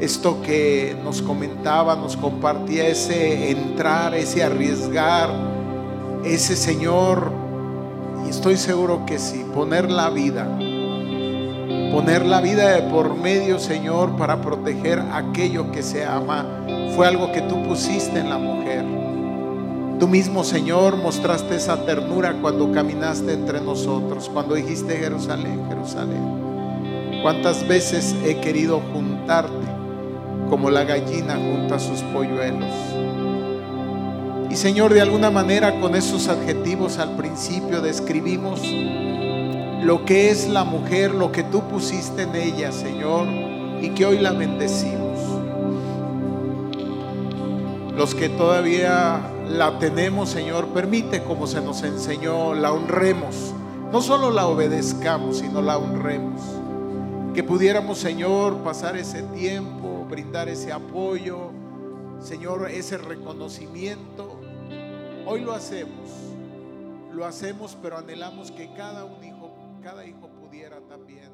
esto 0.00 0.42
que 0.42 0.96
nos 1.02 1.22
comentaba, 1.22 1.96
nos 1.96 2.16
compartía, 2.16 2.86
ese 2.86 3.50
entrar, 3.50 4.14
ese 4.14 4.44
arriesgar, 4.44 5.30
ese 6.24 6.54
Señor, 6.54 7.32
y 8.24 8.30
estoy 8.30 8.56
seguro 8.58 9.04
que 9.06 9.18
sí, 9.18 9.44
poner 9.52 9.90
la 9.90 10.08
vida 10.10 10.46
Poner 11.94 12.26
la 12.26 12.40
vida 12.40 12.70
de 12.70 12.82
por 12.90 13.14
medio, 13.14 13.60
Señor, 13.60 14.16
para 14.16 14.42
proteger 14.42 14.98
aquello 15.12 15.70
que 15.70 15.84
se 15.84 16.04
ama, 16.04 16.44
fue 16.96 17.06
algo 17.06 17.30
que 17.30 17.40
tú 17.42 17.62
pusiste 17.62 18.18
en 18.18 18.30
la 18.30 18.36
mujer. 18.36 18.84
Tú 20.00 20.08
mismo, 20.08 20.42
Señor, 20.42 20.96
mostraste 20.96 21.54
esa 21.54 21.86
ternura 21.86 22.34
cuando 22.42 22.72
caminaste 22.72 23.32
entre 23.32 23.60
nosotros, 23.60 24.28
cuando 24.28 24.56
dijiste 24.56 24.96
Jerusalén, 24.96 25.66
Jerusalén. 25.68 27.20
¿Cuántas 27.22 27.66
veces 27.68 28.16
he 28.24 28.40
querido 28.40 28.82
juntarte 28.92 29.64
como 30.50 30.70
la 30.70 30.82
gallina 30.82 31.36
junta 31.36 31.78
sus 31.78 32.02
polluelos? 32.12 32.74
Y 34.50 34.56
Señor, 34.56 34.92
de 34.94 35.00
alguna 35.00 35.30
manera 35.30 35.80
con 35.80 35.94
esos 35.94 36.26
adjetivos 36.26 36.98
al 36.98 37.14
principio 37.14 37.80
describimos 37.80 38.60
lo 39.84 40.06
que 40.06 40.30
es 40.30 40.48
la 40.48 40.64
mujer, 40.64 41.14
lo 41.14 41.30
que 41.30 41.42
tú 41.42 41.68
pusiste 41.68 42.22
en 42.22 42.34
ella, 42.34 42.72
Señor, 42.72 43.28
y 43.82 43.90
que 43.90 44.06
hoy 44.06 44.18
la 44.18 44.32
bendecimos. 44.32 45.20
Los 47.94 48.14
que 48.14 48.30
todavía 48.30 49.20
la 49.46 49.78
tenemos, 49.78 50.30
Señor, 50.30 50.68
permite 50.68 51.22
como 51.22 51.46
se 51.46 51.60
nos 51.60 51.82
enseñó, 51.82 52.54
la 52.54 52.72
honremos. 52.72 53.52
No 53.92 54.00
solo 54.00 54.30
la 54.30 54.46
obedezcamos, 54.46 55.38
sino 55.38 55.60
la 55.60 55.76
honremos. 55.76 56.40
Que 57.34 57.44
pudiéramos, 57.44 57.98
Señor, 57.98 58.56
pasar 58.64 58.96
ese 58.96 59.22
tiempo, 59.22 60.06
brindar 60.08 60.48
ese 60.48 60.72
apoyo, 60.72 61.50
Señor, 62.20 62.70
ese 62.70 62.96
reconocimiento. 62.96 64.40
Hoy 65.26 65.42
lo 65.42 65.52
hacemos, 65.52 66.10
lo 67.12 67.26
hacemos, 67.26 67.76
pero 67.82 67.98
anhelamos 67.98 68.50
que 68.50 68.72
cada 68.72 69.04
un 69.04 69.22
hijo 69.22 69.33
cada 69.84 70.02
hijo 70.06 70.30
pudiera 70.30 70.80
también 70.88 71.33